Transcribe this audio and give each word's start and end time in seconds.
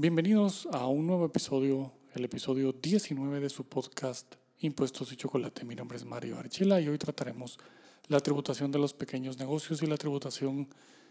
Bienvenidos 0.00 0.68
a 0.70 0.86
un 0.86 1.08
nuevo 1.08 1.26
episodio, 1.26 1.90
el 2.14 2.24
episodio 2.24 2.72
19 2.72 3.40
de 3.40 3.48
su 3.48 3.64
podcast 3.64 4.36
Impuestos 4.60 5.12
y 5.12 5.16
Chocolate. 5.16 5.64
Mi 5.64 5.74
nombre 5.74 5.96
es 5.96 6.04
Mario 6.04 6.38
Archila 6.38 6.80
y 6.80 6.86
hoy 6.86 6.98
trataremos 6.98 7.58
la 8.06 8.20
tributación 8.20 8.70
de 8.70 8.78
los 8.78 8.94
pequeños 8.94 9.40
negocios 9.40 9.82
y 9.82 9.88
la 9.88 9.96
tributación 9.96 10.68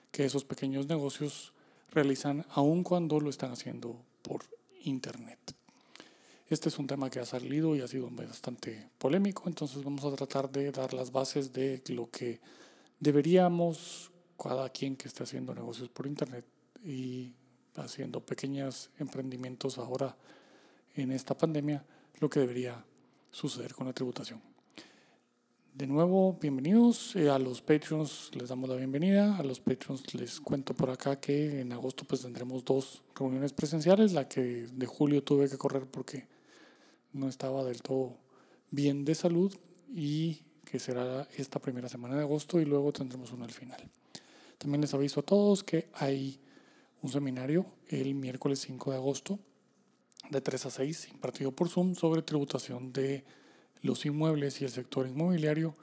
que 0.09 0.23
esos 0.23 0.45
pequeños 0.45 0.87
negocios 0.87 1.51
realizan 1.91 2.45
aun 2.51 2.81
cuando 2.81 3.19
lo 3.19 3.29
están 3.29 3.51
haciendo 3.51 4.05
por 4.21 4.45
Internet. 4.85 5.53
Este 6.47 6.69
es 6.69 6.79
un 6.79 6.87
tema 6.87 7.09
que 7.09 7.19
ha 7.19 7.25
salido 7.25 7.75
y 7.75 7.81
ha 7.81 7.89
sido 7.89 8.09
bastante 8.09 8.89
polémico, 8.97 9.43
entonces 9.47 9.83
vamos 9.83 10.05
a 10.05 10.15
tratar 10.15 10.49
de 10.49 10.71
dar 10.71 10.93
las 10.93 11.11
bases 11.11 11.51
de 11.51 11.83
lo 11.89 12.09
que 12.09 12.39
deberíamos, 13.01 14.13
cada 14.41 14.69
quien 14.69 14.95
que 14.95 15.09
esté 15.09 15.23
haciendo 15.23 15.53
negocios 15.53 15.89
por 15.89 16.07
Internet 16.07 16.45
y 16.85 17.33
haciendo 17.77 18.19
pequeños 18.19 18.89
emprendimientos 18.99 19.77
ahora 19.77 20.15
en 20.95 21.11
esta 21.11 21.37
pandemia, 21.37 21.85
lo 22.19 22.29
que 22.29 22.39
debería 22.39 22.83
suceder 23.31 23.73
con 23.73 23.87
la 23.87 23.93
tributación. 23.93 24.41
De 25.77 25.85
nuevo, 25.85 26.35
bienvenidos 26.41 27.15
eh, 27.15 27.29
a 27.29 27.37
los 27.37 27.61
Patreons, 27.61 28.31
les 28.33 28.49
damos 28.49 28.67
la 28.67 28.75
bienvenida. 28.75 29.37
A 29.37 29.43
los 29.43 29.59
Patreons 29.59 30.11
les 30.15 30.39
cuento 30.39 30.73
por 30.73 30.89
acá 30.89 31.19
que 31.19 31.61
en 31.61 31.71
agosto 31.71 32.03
pues 32.03 32.21
tendremos 32.21 32.65
dos 32.65 33.03
reuniones 33.15 33.53
presenciales, 33.53 34.11
la 34.13 34.27
que 34.27 34.67
de 34.71 34.85
julio 34.87 35.21
tuve 35.23 35.47
que 35.47 35.57
correr 35.57 35.85
porque 35.85 36.25
no 37.13 37.29
estaba 37.29 37.63
del 37.63 37.83
todo 37.83 38.17
bien 38.71 39.05
de 39.05 39.13
salud 39.13 39.53
y 39.93 40.41
que 40.65 40.79
será 40.79 41.27
esta 41.37 41.59
primera 41.59 41.87
semana 41.87 42.15
de 42.15 42.21
agosto 42.21 42.59
y 42.59 42.65
luego 42.65 42.91
tendremos 42.91 43.31
una 43.31 43.45
al 43.45 43.51
final. 43.51 43.79
También 44.57 44.81
les 44.81 44.95
aviso 44.95 45.19
a 45.19 45.23
todos 45.23 45.63
que 45.63 45.89
hay 45.93 46.39
un 47.01 47.11
seminario 47.11 47.65
el 47.89 48.15
miércoles 48.15 48.59
5 48.61 48.91
de 48.91 48.97
agosto 48.97 49.39
de 50.29 50.41
3 50.41 50.65
a 50.65 50.69
6 50.69 51.09
impartido 51.13 51.51
por 51.51 51.69
Zoom 51.69 51.95
sobre 51.95 52.21
tributación 52.21 52.91
de 52.91 53.23
los 53.81 54.05
inmuebles 54.05 54.61
y 54.61 54.65
el 54.65 54.71
sector 54.71 55.07
inmobiliario 55.07 55.75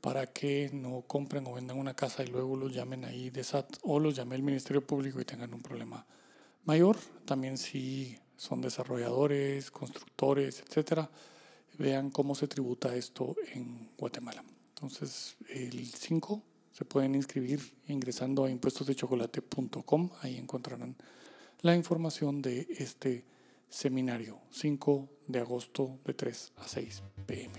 para 0.00 0.26
que 0.26 0.70
no 0.72 1.02
compren 1.02 1.46
o 1.46 1.54
vendan 1.54 1.78
una 1.78 1.94
casa 1.94 2.22
y 2.22 2.28
luego 2.28 2.56
los 2.56 2.72
llamen 2.72 3.04
ahí 3.04 3.30
de 3.30 3.42
SAT 3.42 3.78
o 3.82 3.98
los 3.98 4.14
llame 4.14 4.36
el 4.36 4.42
Ministerio 4.42 4.86
Público 4.86 5.20
y 5.20 5.24
tengan 5.24 5.52
un 5.54 5.62
problema 5.62 6.06
mayor. 6.64 6.96
También 7.24 7.58
si 7.58 8.18
son 8.36 8.60
desarrolladores, 8.60 9.70
constructores, 9.70 10.62
etcétera, 10.66 11.10
vean 11.78 12.10
cómo 12.10 12.34
se 12.34 12.48
tributa 12.48 12.94
esto 12.94 13.34
en 13.54 13.90
Guatemala. 13.96 14.44
Entonces, 14.74 15.36
el 15.48 15.86
5 15.86 16.42
se 16.76 16.84
pueden 16.84 17.14
inscribir 17.14 17.72
ingresando 17.88 18.44
a 18.44 18.50
impuestosdechocolate.com. 18.50 20.10
Ahí 20.20 20.36
encontrarán 20.36 20.94
la 21.62 21.74
información 21.74 22.42
de 22.42 22.66
este 22.68 23.24
seminario 23.70 24.38
5 24.50 25.08
de 25.26 25.40
agosto 25.40 25.98
de 26.04 26.12
3 26.12 26.52
a 26.58 26.68
6 26.68 27.02
pm. 27.24 27.54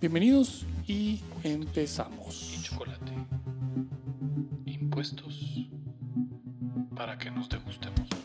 Bienvenidos 0.00 0.66
y 0.88 1.20
empezamos. 1.44 2.60
Chocolate. 2.64 3.12
Impuestos 4.66 5.68
para 6.96 7.16
que 7.16 7.30
nos 7.30 7.48
degustemos. 7.48 8.19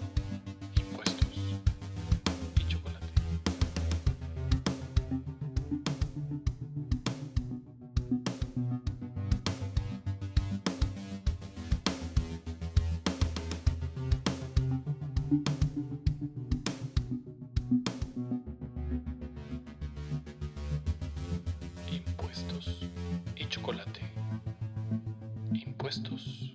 Impuestos 25.64 26.54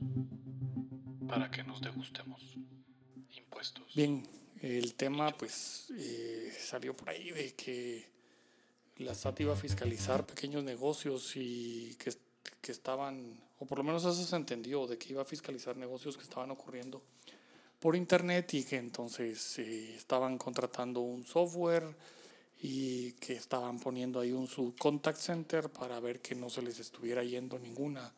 para 1.28 1.50
que 1.50 1.62
nos 1.62 1.80
degustemos. 1.80 2.56
Impuestos. 3.36 3.94
Bien, 3.94 4.26
el 4.60 4.94
tema 4.94 5.30
pues 5.36 5.92
eh, 5.96 6.52
salió 6.58 6.96
por 6.96 7.10
ahí 7.10 7.30
de 7.30 7.54
que 7.54 8.10
la 8.98 9.14
SAT 9.14 9.40
iba 9.40 9.54
a 9.54 9.56
fiscalizar 9.56 10.26
pequeños 10.26 10.64
negocios 10.64 11.32
y 11.36 11.96
que, 11.98 12.12
que 12.60 12.72
estaban, 12.72 13.40
o 13.58 13.66
por 13.66 13.78
lo 13.78 13.84
menos 13.84 14.04
eso 14.04 14.24
se 14.24 14.36
entendió, 14.36 14.86
de 14.86 14.98
que 14.98 15.12
iba 15.12 15.22
a 15.22 15.24
fiscalizar 15.24 15.76
negocios 15.76 16.16
que 16.16 16.24
estaban 16.24 16.50
ocurriendo 16.50 17.02
por 17.78 17.96
internet 17.96 18.52
y 18.54 18.64
que 18.64 18.76
entonces 18.76 19.58
eh, 19.58 19.94
estaban 19.96 20.36
contratando 20.36 21.00
un 21.00 21.24
software 21.24 21.96
y 22.62 23.12
que 23.12 23.32
estaban 23.32 23.80
poniendo 23.80 24.20
ahí 24.20 24.32
un 24.32 24.46
su 24.46 24.74
contact 24.78 25.18
center 25.18 25.70
para 25.70 25.98
ver 26.00 26.20
que 26.20 26.34
no 26.34 26.50
se 26.50 26.60
les 26.60 26.78
estuviera 26.78 27.24
yendo 27.24 27.58
ninguna 27.58 28.12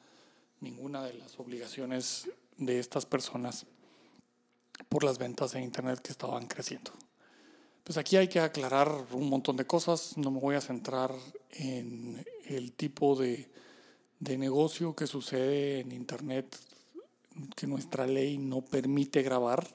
ninguna 0.62 1.04
de 1.04 1.14
las 1.14 1.38
obligaciones 1.38 2.30
de 2.56 2.78
estas 2.78 3.04
personas 3.04 3.66
por 4.88 5.04
las 5.04 5.18
ventas 5.18 5.54
en 5.54 5.64
internet 5.64 6.00
que 6.00 6.12
estaban 6.12 6.46
creciendo. 6.46 6.92
Pues 7.84 7.98
aquí 7.98 8.16
hay 8.16 8.28
que 8.28 8.40
aclarar 8.40 9.06
un 9.10 9.28
montón 9.28 9.56
de 9.56 9.66
cosas, 9.66 10.16
no 10.16 10.30
me 10.30 10.40
voy 10.40 10.54
a 10.54 10.60
centrar 10.60 11.12
en 11.50 12.24
el 12.46 12.72
tipo 12.72 13.16
de, 13.16 13.50
de 14.20 14.38
negocio 14.38 14.94
que 14.94 15.06
sucede 15.06 15.80
en 15.80 15.90
internet 15.90 16.56
que 17.56 17.66
nuestra 17.66 18.06
ley 18.06 18.38
no 18.38 18.60
permite 18.60 19.22
grabar, 19.22 19.66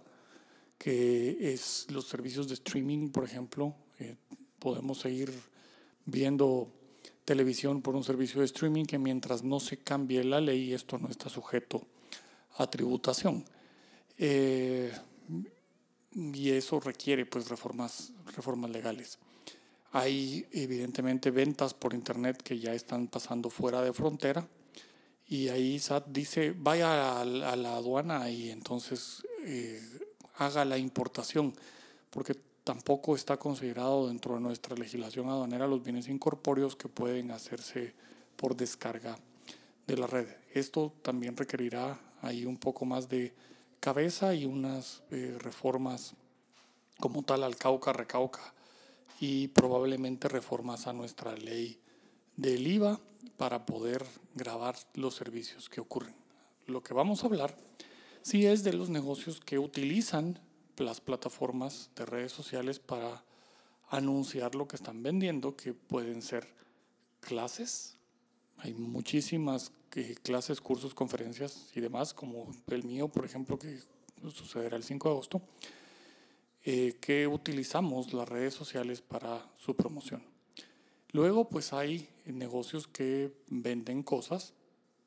que 0.77 1.53
es 1.53 1.87
los 1.89 2.07
servicios 2.07 2.47
de 2.47 2.53
streaming, 2.53 3.09
por 3.09 3.25
ejemplo. 3.25 3.75
Eh, 3.99 4.15
podemos 4.59 4.99
seguir 4.99 5.33
viendo 6.05 6.71
televisión 7.27 7.81
por 7.81 7.93
un 7.93 8.05
servicio 8.05 8.39
de 8.39 8.45
streaming 8.45 8.85
que 8.85 8.97
mientras 8.97 9.43
no 9.43 9.59
se 9.59 9.75
cambie 9.79 10.23
la 10.23 10.39
ley, 10.39 10.73
esto 10.73 10.97
no 10.97 11.09
está 11.09 11.27
sujeto 11.27 11.85
a 12.55 12.67
tributación. 12.67 13.43
Eh, 14.17 14.89
y 16.13 16.51
eso 16.51 16.79
requiere 16.79 17.25
pues 17.25 17.49
reformas, 17.49 18.13
reformas 18.33 18.71
legales. 18.71 19.19
Hay 19.91 20.47
evidentemente 20.53 21.29
ventas 21.29 21.73
por 21.73 21.93
internet 21.93 22.41
que 22.41 22.59
ya 22.59 22.73
están 22.73 23.07
pasando 23.07 23.49
fuera 23.49 23.81
de 23.81 23.91
frontera 23.91 24.47
y 25.27 25.49
ahí 25.49 25.79
SAT 25.79 26.07
dice 26.07 26.53
vaya 26.55 27.19
a, 27.19 27.25
la 27.25 27.75
aduana 27.75 28.29
y 28.29 28.51
entonces 28.51 29.27
eh, 29.43 29.81
haga 30.37 30.63
la 30.63 30.77
importación 30.77 31.53
porque 32.09 32.35
tampoco 32.67 33.15
está 33.15 33.37
considerado 33.37 34.09
dentro 34.09 34.35
de 34.35 34.41
nuestra 34.41 34.75
legislación 34.75 35.29
aduanera 35.29 35.67
los 35.67 35.81
bienes 35.83 36.09
incorpóreos 36.09 36.75
que 36.75 36.89
pueden 36.89 37.31
hacerse 37.31 37.93
por 38.35 38.57
descarga 38.57 39.17
de 39.87 39.95
la 39.95 40.05
red. 40.05 40.27
Esto 40.53 40.91
también 41.01 41.37
requerirá 41.37 41.97
ahí 42.21 42.45
un 42.45 42.57
poco 42.57 42.83
más 42.83 43.07
de 43.07 43.33
cabeza 43.79 44.35
y 44.35 44.45
unas 44.45 45.01
eh, 45.11 45.37
reformas 45.39 46.15
como 46.99 47.23
tal 47.23 47.43
al 47.43 47.55
Cauca, 47.55 47.93
Recauca 47.93 48.53
y 49.21 49.47
probablemente 49.47 50.27
reformas 50.27 50.87
a 50.87 50.93
nuestra 50.93 51.37
ley 51.37 51.79
del 52.35 52.67
IVA 52.67 52.99
para 53.37 53.65
poder 53.65 54.05
grabar 54.35 54.75
los 54.93 55.15
servicios 55.15 55.69
que 55.69 55.79
ocurren. 55.79 56.15
Lo 56.65 56.83
que 56.83 56.93
vamos 56.93 57.23
a 57.23 57.27
hablar 57.27 57.55
sí 58.23 58.45
es 58.45 58.65
de 58.65 58.73
los 58.73 58.89
negocios 58.89 59.39
que 59.39 59.57
utilizan 59.57 60.41
las 60.77 61.01
plataformas 61.01 61.89
de 61.95 62.05
redes 62.05 62.31
sociales 62.31 62.79
para 62.79 63.23
anunciar 63.89 64.55
lo 64.55 64.67
que 64.67 64.75
están 64.75 65.01
vendiendo, 65.03 65.55
que 65.55 65.73
pueden 65.73 66.21
ser 66.21 66.47
clases. 67.19 67.95
Hay 68.57 68.73
muchísimas 68.73 69.71
eh, 69.95 70.15
clases, 70.21 70.61
cursos, 70.61 70.93
conferencias 70.93 71.71
y 71.75 71.79
demás, 71.79 72.13
como 72.13 72.51
el 72.67 72.83
mío, 72.83 73.07
por 73.07 73.25
ejemplo, 73.25 73.57
que 73.57 73.79
sucederá 74.33 74.77
el 74.77 74.83
5 74.83 75.07
de 75.07 75.13
agosto, 75.13 75.41
eh, 76.65 76.97
que 76.99 77.27
utilizamos 77.27 78.13
las 78.13 78.27
redes 78.27 78.53
sociales 78.53 79.01
para 79.01 79.45
su 79.57 79.75
promoción. 79.75 80.23
Luego, 81.11 81.47
pues 81.49 81.71
hay 81.73 82.09
negocios 82.25 82.87
que 82.87 83.33
venden 83.47 84.03
cosas, 84.03 84.53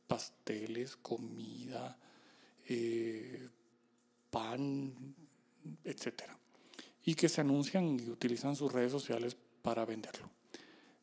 pasteles, 0.06 0.97
comida, 0.97 1.99
eh, 2.69 3.49
pan, 4.31 5.15
etcétera, 5.85 6.39
y 7.05 7.15
que 7.15 7.29
se 7.29 7.41
anuncian 7.41 7.99
y 7.99 8.09
utilizan 8.09 8.57
sus 8.57 8.73
redes 8.73 8.93
sociales 8.93 9.37
para 9.62 9.85
venderlo. 9.85 10.31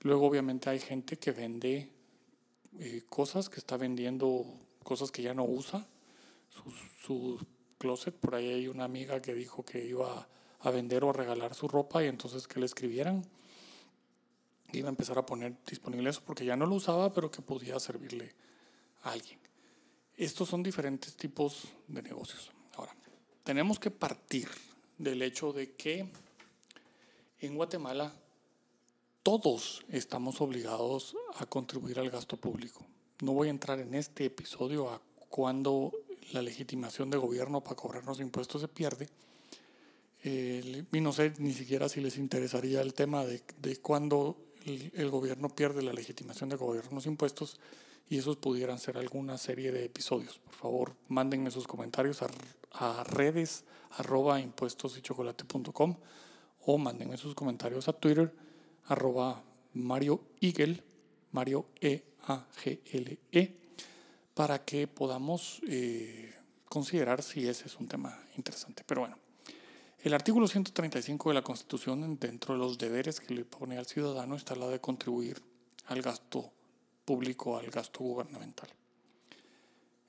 Luego, 0.01 0.27
obviamente, 0.27 0.69
hay 0.69 0.79
gente 0.79 1.17
que 1.17 1.31
vende 1.31 1.89
eh, 2.79 3.03
cosas, 3.09 3.49
que 3.49 3.59
está 3.59 3.77
vendiendo 3.77 4.45
cosas 4.83 5.11
que 5.11 5.21
ya 5.21 5.33
no 5.33 5.43
usa, 5.43 5.87
su, 6.49 6.71
su 7.01 7.45
closet. 7.77 8.15
Por 8.15 8.35
ahí 8.35 8.49
hay 8.49 8.67
una 8.67 8.83
amiga 8.83 9.21
que 9.21 9.33
dijo 9.33 9.65
que 9.65 9.83
iba 9.83 10.27
a 10.59 10.71
vender 10.71 11.03
o 11.03 11.09
a 11.09 11.13
regalar 11.13 11.53
su 11.53 11.67
ropa 11.67 12.03
y 12.03 12.07
entonces 12.07 12.47
que 12.47 12.59
le 12.59 12.65
escribieran. 12.65 13.25
Iba 14.73 14.89
a 14.89 14.89
empezar 14.89 15.17
a 15.17 15.25
poner 15.25 15.55
disponible 15.65 16.09
eso 16.09 16.21
porque 16.25 16.45
ya 16.45 16.55
no 16.55 16.65
lo 16.65 16.75
usaba, 16.75 17.13
pero 17.13 17.31
que 17.31 17.41
podía 17.41 17.79
servirle 17.79 18.35
a 19.03 19.11
alguien. 19.11 19.39
Estos 20.15 20.49
son 20.49 20.63
diferentes 20.63 21.15
tipos 21.15 21.67
de 21.87 22.01
negocios. 22.01 22.51
Tenemos 23.47 23.79
que 23.79 23.91
partir 23.91 24.49
del 24.97 25.21
hecho 25.21 25.53
de 25.53 25.71
que 25.71 26.05
en 27.39 27.55
Guatemala 27.55 28.11
todos 29.23 29.85
estamos 29.87 30.41
obligados 30.41 31.15
a 31.37 31.45
contribuir 31.45 31.97
al 31.97 32.09
gasto 32.09 32.35
público. 32.35 32.85
No 33.21 33.31
voy 33.31 33.47
a 33.47 33.51
entrar 33.51 33.79
en 33.79 33.95
este 33.95 34.25
episodio 34.25 34.89
a 34.89 35.01
cuando 35.29 35.93
la 36.33 36.41
legitimación 36.41 37.09
de 37.09 37.19
gobierno 37.19 37.63
para 37.63 37.77
cobrarnos 37.77 38.19
impuestos 38.19 38.59
se 38.59 38.67
pierde. 38.67 39.07
Eh, 40.25 40.83
y 40.91 40.99
no 40.99 41.13
sé 41.13 41.31
ni 41.37 41.53
siquiera 41.53 41.87
si 41.87 42.01
les 42.01 42.17
interesaría 42.17 42.81
el 42.81 42.93
tema 42.93 43.23
de, 43.23 43.41
de 43.61 43.77
cuándo 43.77 44.35
el, 44.65 44.91
el, 44.93 45.09
gobierno 45.09 45.47
pierde 45.47 45.83
la 45.83 45.93
legitimación 45.93 46.49
de 46.49 46.57
gobiernos 46.57 47.05
impuestos 47.05 47.61
y 48.09 48.17
esos 48.17 48.37
pudieran 48.37 48.79
ser 48.79 48.97
alguna 48.97 49.37
serie 49.37 49.71
de 49.71 49.85
episodios. 49.85 50.39
Por 50.39 50.53
favor, 50.53 50.95
mándenme 51.07 51.51
sus 51.51 51.67
comentarios 51.67 52.21
a, 52.21 53.03
redes 53.03 53.63
arroba 53.91 54.39
impuestos 54.39 54.97
y 54.97 55.01
chocolate.com 55.01 55.95
o 56.65 56.77
mándenme 56.77 57.17
sus 57.17 57.33
comentarios 57.33 57.87
a 57.87 57.93
Twitter 57.93 58.33
arroba 58.85 59.43
Mario 59.73 60.21
Eagle, 60.41 60.83
Mario 61.31 61.67
E-A-G-L-E, 61.81 63.19
-E, 63.31 63.53
para 64.33 64.63
que 64.63 64.87
podamos 64.87 65.61
eh, 65.67 66.33
considerar 66.69 67.23
si 67.23 67.47
ese 67.47 67.67
es 67.67 67.75
un 67.77 67.87
tema 67.87 68.17
interesante. 68.35 68.83
Pero 68.85 69.01
bueno, 69.01 69.17
el 70.03 70.13
artículo 70.13 70.47
135 70.47 71.29
de 71.29 71.35
la 71.35 71.41
Constitución, 71.41 72.19
dentro 72.19 72.53
de 72.53 72.59
los 72.59 72.77
deberes 72.77 73.19
que 73.19 73.33
le 73.33 73.45
pone 73.45 73.77
al 73.77 73.87
ciudadano, 73.87 74.35
está 74.35 74.55
la 74.55 74.67
de 74.67 74.79
contribuir 74.79 75.41
al 75.87 76.01
gasto 76.01 76.51
público, 77.07 77.57
al 77.57 77.71
gasto 77.71 77.99
gubernamental. 78.03 78.67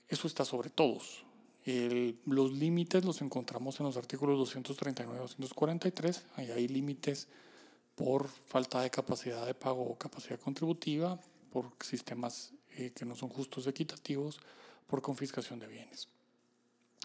Eso 0.09 0.27
está 0.27 0.45
sobre 0.45 0.69
todos. 0.69 1.23
El, 1.65 2.19
los 2.27 2.51
límites 2.53 3.05
los 3.05 3.23
encontramos 3.23 3.79
en 3.79 3.87
los 3.87 3.97
artículos 3.97 4.37
239 4.39 5.15
y 5.15 5.21
243. 5.21 6.25
Ahí 6.35 6.51
hay 6.51 6.67
límites 6.67 7.29
por 7.95 8.27
falta 8.27 8.81
de 8.81 8.91
capacidad 8.91 9.47
de 9.47 9.55
pago 9.55 9.83
o 9.83 9.97
capacidad 9.97 10.41
contributiva, 10.41 11.21
por 11.53 11.71
sistemas 11.81 12.53
eh, 12.77 12.91
que 12.91 13.05
no 13.05 13.15
son 13.15 13.29
justos 13.29 13.69
equitativos, 13.69 14.41
por 14.89 15.01
confiscación 15.01 15.61
de 15.61 15.69
bienes. 15.69 16.09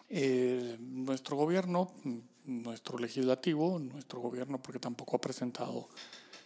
Eh, 0.09 0.77
nuestro 0.79 1.37
gobierno, 1.37 1.91
nuestro 2.45 2.97
legislativo, 2.97 3.77
nuestro 3.77 4.21
gobierno, 4.21 4.59
porque 4.59 4.79
tampoco 4.79 5.17
ha 5.17 5.21
presentado 5.21 5.89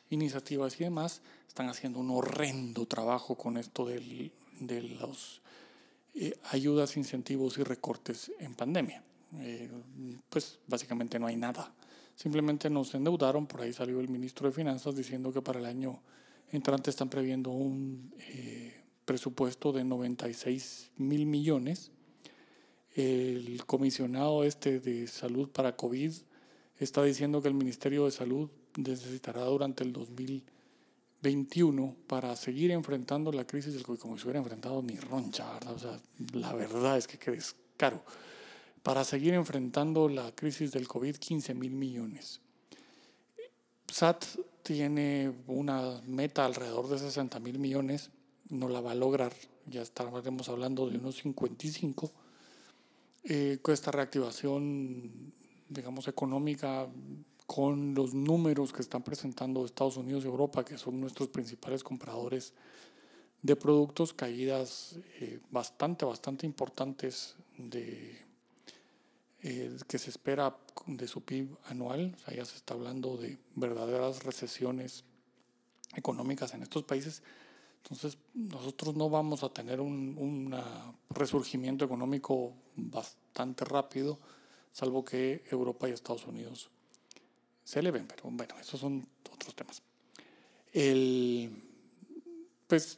iniciativas 0.09 0.79
y 0.79 0.85
demás, 0.85 1.21
están 1.47 1.69
haciendo 1.69 1.99
un 1.99 2.11
horrendo 2.11 2.85
trabajo 2.85 3.35
con 3.35 3.57
esto 3.57 3.85
del, 3.85 4.31
de 4.59 4.81
los 4.81 5.41
eh, 6.15 6.37
ayudas, 6.51 6.97
incentivos 6.97 7.57
y 7.57 7.63
recortes 7.63 8.31
en 8.39 8.55
pandemia. 8.55 9.03
Eh, 9.35 9.69
pues 10.29 10.59
básicamente 10.67 11.19
no 11.19 11.27
hay 11.27 11.35
nada. 11.35 11.73
Simplemente 12.15 12.69
nos 12.69 12.95
endeudaron, 12.95 13.45
por 13.45 13.61
ahí 13.61 13.73
salió 13.73 13.99
el 13.99 14.09
ministro 14.09 14.47
de 14.47 14.55
Finanzas 14.55 14.95
diciendo 14.95 15.31
que 15.31 15.41
para 15.41 15.59
el 15.59 15.65
año 15.65 15.99
entrante 16.51 16.89
están 16.89 17.09
previendo 17.09 17.51
un 17.51 18.13
eh, 18.19 18.81
presupuesto 19.05 19.71
de 19.71 19.83
96 19.83 20.91
mil 20.97 21.25
millones. 21.25 21.91
El 22.95 23.63
comisionado 23.65 24.43
este 24.43 24.79
de 24.79 25.07
salud 25.07 25.49
para 25.49 25.75
COVID 25.75 26.11
está 26.79 27.03
diciendo 27.03 27.41
que 27.41 27.47
el 27.47 27.53
Ministerio 27.53 28.05
de 28.05 28.11
Salud 28.11 28.49
necesitará 28.77 29.43
durante 29.43 29.83
el 29.83 29.91
2021 29.91 31.95
para 32.07 32.35
seguir 32.35 32.71
enfrentando 32.71 33.31
la 33.31 33.45
crisis 33.45 33.73
del 33.73 33.83
COVID, 33.83 33.99
como 33.99 34.17
si 34.17 34.23
hubiera 34.23 34.39
enfrentado 34.39 34.81
ni 34.81 34.97
roncha, 34.97 35.51
¿verdad? 35.53 35.73
O 35.73 35.79
sea, 35.79 35.99
la 36.33 36.53
verdad 36.53 36.97
es 36.97 37.07
que 37.07 37.17
qué 37.17 37.37
caro. 37.75 38.01
Para 38.83 39.03
seguir 39.03 39.33
enfrentando 39.33 40.07
la 40.07 40.33
crisis 40.33 40.71
del 40.71 40.87
COVID, 40.87 41.17
15 41.17 41.53
mil 41.53 41.71
millones. 41.71 42.39
SAT 43.91 44.25
tiene 44.63 45.33
una 45.47 46.01
meta 46.05 46.45
alrededor 46.45 46.87
de 46.87 46.99
60 46.99 47.39
mil 47.39 47.59
millones, 47.59 48.11
no 48.49 48.69
la 48.69 48.81
va 48.81 48.91
a 48.91 48.95
lograr, 48.95 49.33
ya 49.65 49.81
estaremos 49.81 50.49
hablando 50.49 50.89
de 50.89 50.97
unos 50.97 51.17
55. 51.17 52.11
Eh, 53.23 53.59
esta 53.67 53.91
reactivación, 53.91 55.33
digamos, 55.67 56.07
económica 56.07 56.87
con 57.47 57.95
los 57.95 58.13
números 58.13 58.73
que 58.73 58.81
están 58.81 59.01
presentando 59.01 59.65
Estados 59.65 59.95
Unidos 59.95 60.25
y 60.25 60.27
Europa, 60.27 60.65
que 60.65 60.77
son 60.77 60.99
nuestros 60.99 61.29
principales 61.29 61.81
compradores 61.81 62.53
de 63.41 63.55
productos, 63.55 64.13
caídas 64.13 64.99
eh, 65.21 65.39
bastante, 65.49 66.03
bastante 66.03 66.45
importantes 66.45 67.37
de, 67.57 68.17
eh, 69.41 69.77
que 69.87 69.97
se 69.97 70.09
espera 70.09 70.57
de 70.87 71.07
su 71.07 71.21
PIB 71.21 71.55
anual. 71.67 72.13
O 72.17 72.19
sea, 72.19 72.35
ya 72.35 72.43
se 72.43 72.57
está 72.57 72.73
hablando 72.73 73.15
de 73.15 73.37
verdaderas 73.55 74.25
recesiones 74.25 75.05
económicas 75.95 76.53
en 76.53 76.63
estos 76.63 76.83
países. 76.83 77.23
Entonces, 77.83 78.17
nosotros 78.33 78.97
no 78.97 79.09
vamos 79.09 79.43
a 79.43 79.49
tener 79.49 79.79
un, 79.79 80.17
un 80.17 80.53
resurgimiento 81.09 81.85
económico 81.85 82.51
bastante 82.75 83.63
rápido, 83.63 84.19
salvo 84.73 85.05
que 85.05 85.45
Europa 85.49 85.87
y 85.87 85.93
Estados 85.93 86.27
Unidos 86.27 86.69
se 87.67 87.79
eleven, 87.79 88.07
pero 88.07 88.23
bueno, 88.31 88.57
esos 88.61 88.79
son 88.79 89.05
otros 89.29 89.53
temas. 89.53 89.81
El, 90.71 91.51
pues 92.65 92.97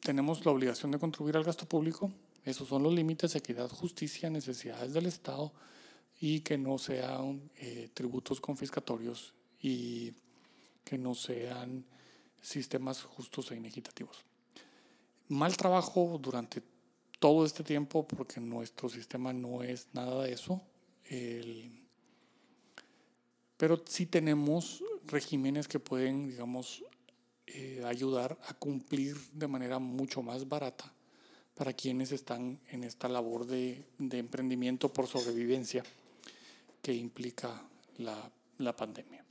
tenemos 0.00 0.44
la 0.44 0.52
obligación 0.52 0.90
de 0.90 0.98
contribuir 0.98 1.38
al 1.38 1.44
gasto 1.44 1.64
público, 1.64 2.12
esos 2.44 2.68
son 2.68 2.82
los 2.82 2.92
límites, 2.92 3.34
equidad, 3.34 3.70
justicia, 3.70 4.28
necesidades 4.28 4.92
del 4.92 5.06
Estado 5.06 5.54
y 6.20 6.40
que 6.40 6.58
no 6.58 6.76
sean 6.76 7.50
eh, 7.56 7.88
tributos 7.94 8.42
confiscatorios 8.42 9.32
y 9.62 10.12
que 10.84 10.98
no 10.98 11.14
sean 11.14 11.86
sistemas 12.42 13.02
justos 13.02 13.50
e 13.52 13.56
inequitativos. 13.56 14.18
Mal 15.28 15.56
trabajo 15.56 16.20
durante 16.20 16.62
todo 17.18 17.46
este 17.46 17.64
tiempo 17.64 18.06
porque 18.06 18.38
nuestro 18.38 18.90
sistema 18.90 19.32
no 19.32 19.62
es 19.62 19.88
nada 19.94 20.24
de 20.24 20.34
eso. 20.34 20.60
El, 21.04 21.79
pero 23.60 23.78
sí 23.84 24.06
tenemos 24.06 24.82
regímenes 25.04 25.68
que 25.68 25.78
pueden, 25.78 26.28
digamos, 26.28 26.82
eh, 27.46 27.82
ayudar 27.84 28.38
a 28.48 28.54
cumplir 28.54 29.20
de 29.32 29.48
manera 29.48 29.78
mucho 29.78 30.22
más 30.22 30.48
barata 30.48 30.90
para 31.54 31.74
quienes 31.74 32.10
están 32.10 32.58
en 32.70 32.84
esta 32.84 33.06
labor 33.06 33.44
de, 33.44 33.84
emprendimiento 33.98 34.90
por 34.90 35.06
sobrevivencia 35.06 35.84
que 36.80 36.94
implica 36.94 37.62
la, 37.98 38.32
la, 38.56 38.74
pandemia. 38.74 39.22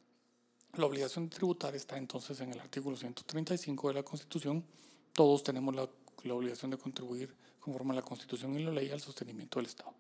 La 0.78 0.86
obligación 0.86 1.28
de 1.28 1.36
tributar 1.36 1.76
está 1.76 1.98
entonces 1.98 2.40
en 2.42 2.54
el 2.54 2.60
artículo 2.60 2.96
135 2.96 3.88
de 3.88 3.94
la 3.96 4.04
Constitución. 4.04 4.64
Todos 5.12 5.42
tenemos 5.42 5.76
la, 5.76 5.90
la 6.22 6.34
obligación 6.36 6.70
de 6.70 6.78
contribuir 6.78 7.34
conforme 7.60 7.94
a 7.94 7.96
la 7.96 8.04
Constitución 8.04 8.60
y 8.60 8.64
la 8.64 8.74
ley 8.74 8.92
al 8.92 9.02
sostenimiento 9.02 9.58
del 9.58 9.66
Estado. 9.66 9.99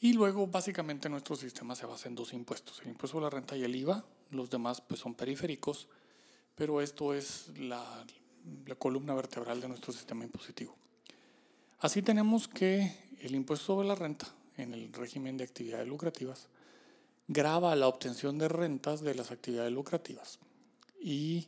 Y 0.00 0.14
luego 0.14 0.46
básicamente 0.46 1.10
nuestro 1.10 1.36
sistema 1.36 1.76
se 1.76 1.84
basa 1.84 2.08
en 2.08 2.14
dos 2.14 2.32
impuestos, 2.32 2.80
el 2.80 2.88
impuesto 2.88 3.18
a 3.18 3.22
la 3.22 3.30
renta 3.30 3.54
y 3.56 3.64
el 3.64 3.76
IVA, 3.76 4.02
los 4.30 4.48
demás 4.48 4.80
pues 4.80 5.00
son 5.00 5.14
periféricos, 5.14 5.88
pero 6.54 6.80
esto 6.80 7.12
es 7.12 7.50
la, 7.58 7.84
columna 8.78 9.14
vertebral 9.14 9.60
de 9.60 9.68
nuestro 9.68 9.92
sistema 9.92 10.24
impositivo. 10.24 10.74
Así 11.80 12.00
tenemos 12.00 12.48
que 12.48 12.96
el 13.20 13.34
impuesto 13.34 13.66
sobre 13.66 13.88
la 13.88 13.94
renta 13.94 14.26
en 14.56 14.72
el 14.72 14.90
régimen 14.92 15.36
de 15.36 15.44
actividades 15.44 15.86
lucrativas 15.86 16.48
grava 17.28 17.76
la 17.76 17.86
obtención 17.86 18.38
de 18.38 18.48
rentas 18.48 19.02
de 19.02 19.14
las 19.14 19.30
actividades 19.30 19.72
lucrativas 19.72 20.38
y 21.00 21.46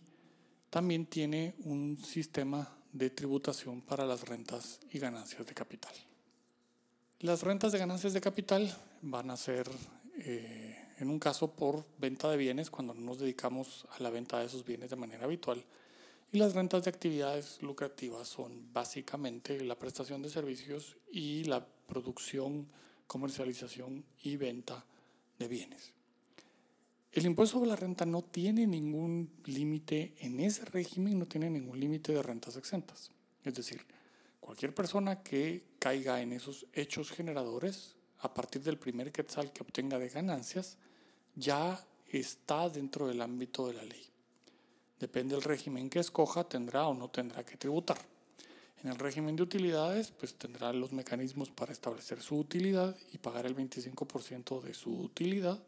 también 0.68 1.06
tiene 1.06 1.54
un 1.64 1.99
sistema 2.02 2.68
de 2.92 3.11
tributación 3.11 3.80
para 3.80 4.04
las 4.04 4.28
rentas 4.28 4.80
y 4.92 4.99
ganancias 4.99 5.47
de 5.47 5.54
capital. 5.54 5.94
Las 7.23 7.45
rentas 7.45 7.71
de 7.71 7.79
ganancias 7.79 8.14
de 8.14 8.21
capital 8.21 8.76
van 9.00 9.31
a 9.31 9.37
ser, 9.37 9.71
eh, 10.25 10.76
en 10.99 11.09
un 11.09 11.21
caso, 11.21 11.52
por 11.52 11.87
venta 11.97 12.29
de 12.29 12.37
bienes, 12.37 12.69
cuando 12.69 12.95
no 12.95 13.00
nos 13.00 13.21
dedicamos 13.21 13.87
a 13.97 14.02
la 14.02 14.11
venta 14.11 14.41
de 14.41 14.47
esos 14.47 14.64
bienes 14.64 14.91
de 14.91 14.97
manera 14.97 15.23
habitual. 15.23 15.64
Y 16.33 16.38
las 16.38 16.55
rentas 16.55 16.83
de 16.83 16.91
actividades 16.91 17.62
lucrativas 17.62 18.26
son 18.26 18.73
básicamente 18.73 19.61
la 19.61 19.79
prestación 19.79 20.21
de 20.21 20.31
servicios 20.31 20.97
y 21.12 21.45
la 21.45 21.64
producción, 21.64 22.67
comercialización 23.07 24.05
y 24.25 24.37
venta 24.37 24.85
de 25.38 25.47
bienes. 25.47 25.93
El 27.12 27.26
impuesto 27.26 27.59
sobre 27.59 27.71
la 27.71 27.76
renta 27.76 28.05
no 28.05 28.23
tiene 28.23 28.67
ningún 28.67 29.31
límite 29.45 30.14
en 30.19 30.41
ese 30.41 30.64
régimen, 30.64 31.21
no 31.21 31.29
tiene 31.29 31.50
ningún 31.50 31.79
límite 31.79 32.12
de 32.12 32.23
rentas 32.25 32.57
exentas. 32.57 33.12
Es 33.45 33.55
decir, 33.55 33.87
Cualquier 34.43 34.75
persona 34.75 35.23
que 35.23 35.63
caiga 35.79 36.21
en 36.21 36.33
esos 36.33 36.67
hechos 36.73 37.13
generadores, 37.13 37.95
a 38.19 38.35
partir 38.35 38.61
del 38.61 38.77
primer 38.77 39.13
quetzal 39.13 39.53
que 39.53 39.63
obtenga 39.63 40.01
de 40.01 40.09
ganancias, 40.09 40.79
ya 41.37 41.81
está 42.09 42.69
dentro 42.69 43.07
del 43.07 43.23
ámbito 43.23 43.69
de 43.69 43.75
la 43.75 43.85
ley. 43.85 44.05
Depende 44.99 45.37
del 45.37 45.45
régimen 45.45 45.89
que 45.89 46.01
escoja, 46.01 46.43
tendrá 46.43 46.89
o 46.89 46.93
no 46.95 47.09
tendrá 47.09 47.45
que 47.45 47.57
tributar. 47.57 47.99
En 48.83 48.91
el 48.91 48.99
régimen 48.99 49.37
de 49.37 49.45
utilidades, 49.45 50.11
pues 50.11 50.35
tendrá 50.35 50.73
los 50.73 50.91
mecanismos 50.91 51.51
para 51.53 51.71
establecer 51.71 52.21
su 52.21 52.37
utilidad 52.37 52.97
y 53.13 53.19
pagar 53.19 53.47
el 53.47 53.55
25% 53.55 54.61
de 54.61 54.75
su 54.75 54.93
utilidad. 54.93 55.63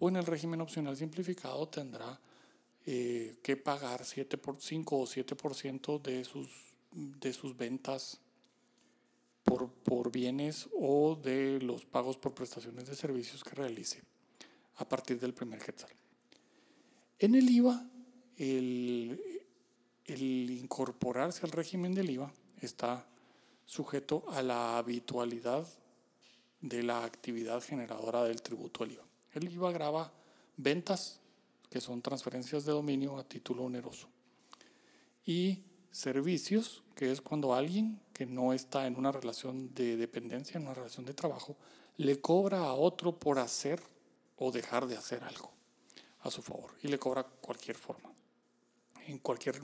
O 0.00 0.08
en 0.08 0.16
el 0.16 0.26
régimen 0.26 0.60
opcional 0.60 0.96
simplificado 0.96 1.68
tendrá 1.68 2.18
eh, 2.86 3.38
que 3.40 3.56
pagar 3.56 4.04
7 4.04 4.36
por 4.36 4.60
5 4.60 4.98
o 4.98 5.06
7% 5.06 6.02
de 6.02 6.24
sus, 6.24 6.69
de 6.92 7.32
sus 7.32 7.56
ventas 7.56 8.20
por, 9.44 9.70
por 9.70 10.10
bienes 10.10 10.68
o 10.78 11.16
de 11.16 11.60
los 11.60 11.84
pagos 11.84 12.16
por 12.16 12.34
prestaciones 12.34 12.86
de 12.86 12.94
servicios 12.94 13.42
que 13.44 13.54
realice 13.54 14.02
a 14.76 14.88
partir 14.88 15.18
del 15.20 15.34
primer 15.34 15.60
quetzal. 15.60 15.90
En 17.18 17.34
el 17.34 17.48
IVA, 17.50 17.86
el, 18.36 19.20
el 20.06 20.50
incorporarse 20.50 21.44
al 21.44 21.52
régimen 21.52 21.94
del 21.94 22.10
IVA 22.10 22.32
está 22.60 23.06
sujeto 23.66 24.24
a 24.30 24.42
la 24.42 24.78
habitualidad 24.78 25.66
de 26.60 26.82
la 26.82 27.04
actividad 27.04 27.62
generadora 27.62 28.24
del 28.24 28.42
tributo 28.42 28.84
al 28.84 28.92
IVA. 28.92 29.04
El 29.32 29.52
IVA 29.52 29.72
graba 29.72 30.12
ventas, 30.56 31.20
que 31.70 31.80
son 31.80 32.02
transferencias 32.02 32.64
de 32.64 32.72
dominio 32.72 33.18
a 33.18 33.24
título 33.24 33.64
oneroso, 33.64 34.08
y 35.24 35.62
servicios, 35.90 36.82
que 36.94 37.10
es 37.10 37.20
cuando 37.20 37.54
alguien 37.54 38.00
que 38.12 38.26
no 38.26 38.52
está 38.52 38.86
en 38.86 38.96
una 38.96 39.12
relación 39.12 39.74
de 39.74 39.96
dependencia, 39.96 40.58
en 40.58 40.64
una 40.64 40.74
relación 40.74 41.04
de 41.04 41.14
trabajo, 41.14 41.56
le 41.96 42.20
cobra 42.20 42.60
a 42.60 42.72
otro 42.74 43.18
por 43.18 43.38
hacer 43.38 43.82
o 44.36 44.50
dejar 44.52 44.86
de 44.86 44.96
hacer 44.96 45.22
algo 45.24 45.50
a 46.20 46.30
su 46.30 46.42
favor 46.42 46.72
y 46.82 46.88
le 46.88 46.98
cobra 46.98 47.24
cualquier 47.24 47.76
forma, 47.76 48.10
en 49.06 49.18
cualquier 49.18 49.60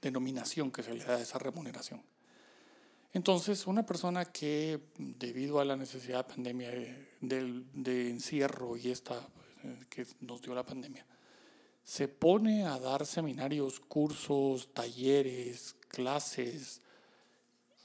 denominación 0.00 0.70
que 0.70 0.82
se 0.82 0.94
le 0.94 1.04
da 1.04 1.20
esa 1.20 1.38
remuneración. 1.38 2.02
Entonces, 3.14 3.66
una 3.66 3.84
persona 3.84 4.24
que 4.24 4.80
debido 4.96 5.60
a 5.60 5.64
la 5.64 5.76
necesidad 5.76 6.26
de 6.26 6.34
pandemia, 6.34 6.70
de, 7.20 7.64
de 7.74 8.10
encierro 8.10 8.76
y 8.76 8.90
esta 8.90 9.28
eh, 9.64 9.84
que 9.90 10.06
nos 10.20 10.40
dio 10.40 10.54
la 10.54 10.64
pandemia, 10.64 11.06
se 11.84 12.08
pone 12.08 12.64
a 12.64 12.78
dar 12.78 13.06
seminarios, 13.06 13.80
cursos, 13.80 14.72
talleres, 14.72 15.74
clases 15.88 16.80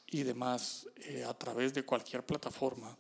y 0.08 0.24
demás 0.24 0.88
eh, 0.98 1.24
a 1.24 1.34
través 1.34 1.74
de 1.74 1.84
cualquier 1.84 2.26
plataforma 2.26 2.98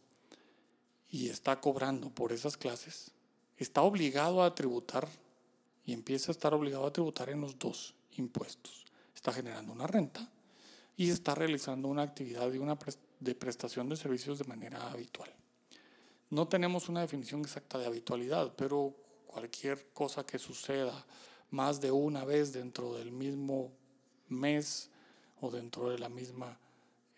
y 1.10 1.30
está 1.30 1.60
cobrando 1.62 2.10
por 2.10 2.32
esas 2.32 2.58
clases, 2.58 3.12
está 3.58 3.82
obligado 3.82 4.44
a 4.44 4.54
tributar 4.54 5.08
y 5.86 5.94
empieza 5.94 6.32
a 6.32 6.34
estar 6.34 6.54
obligado 6.54 6.86
a 6.86 6.94
tributar 6.94 7.30
en 7.30 7.42
los 7.42 7.58
dos 7.58 7.96
impuestos. 8.18 8.86
Está 9.16 9.32
generando 9.32 9.72
una 9.72 9.88
renta 9.88 10.30
y 10.98 11.10
está 11.10 11.34
realizando 11.34 11.88
una 11.88 12.01
actividad 12.01 12.51
de, 12.51 12.60
una 12.60 12.77
de 13.20 13.36
prestación 13.36 13.88
de 13.88 13.96
servicios 13.96 14.39
de 14.39 14.46
manera 14.46 14.92
habitual. 14.92 15.34
No 16.30 16.48
tenemos 16.48 16.89
una 16.89 17.01
definición 17.01 17.42
exacta 17.42 17.77
de 17.77 17.86
habitualidad, 17.86 18.54
pero 18.58 18.94
cualquier 19.27 19.89
cosa 19.93 20.25
que 20.25 20.39
suceda 20.39 21.05
más 21.51 21.79
de 21.79 21.91
una 21.91 22.25
vez 22.25 22.53
dentro 22.53 22.96
del 22.96 23.12
mismo 23.12 23.72
mes 24.29 24.89
o 25.41 25.51
dentro 25.51 25.89
de 25.89 26.00
la 26.00 26.10
misma 26.10 26.57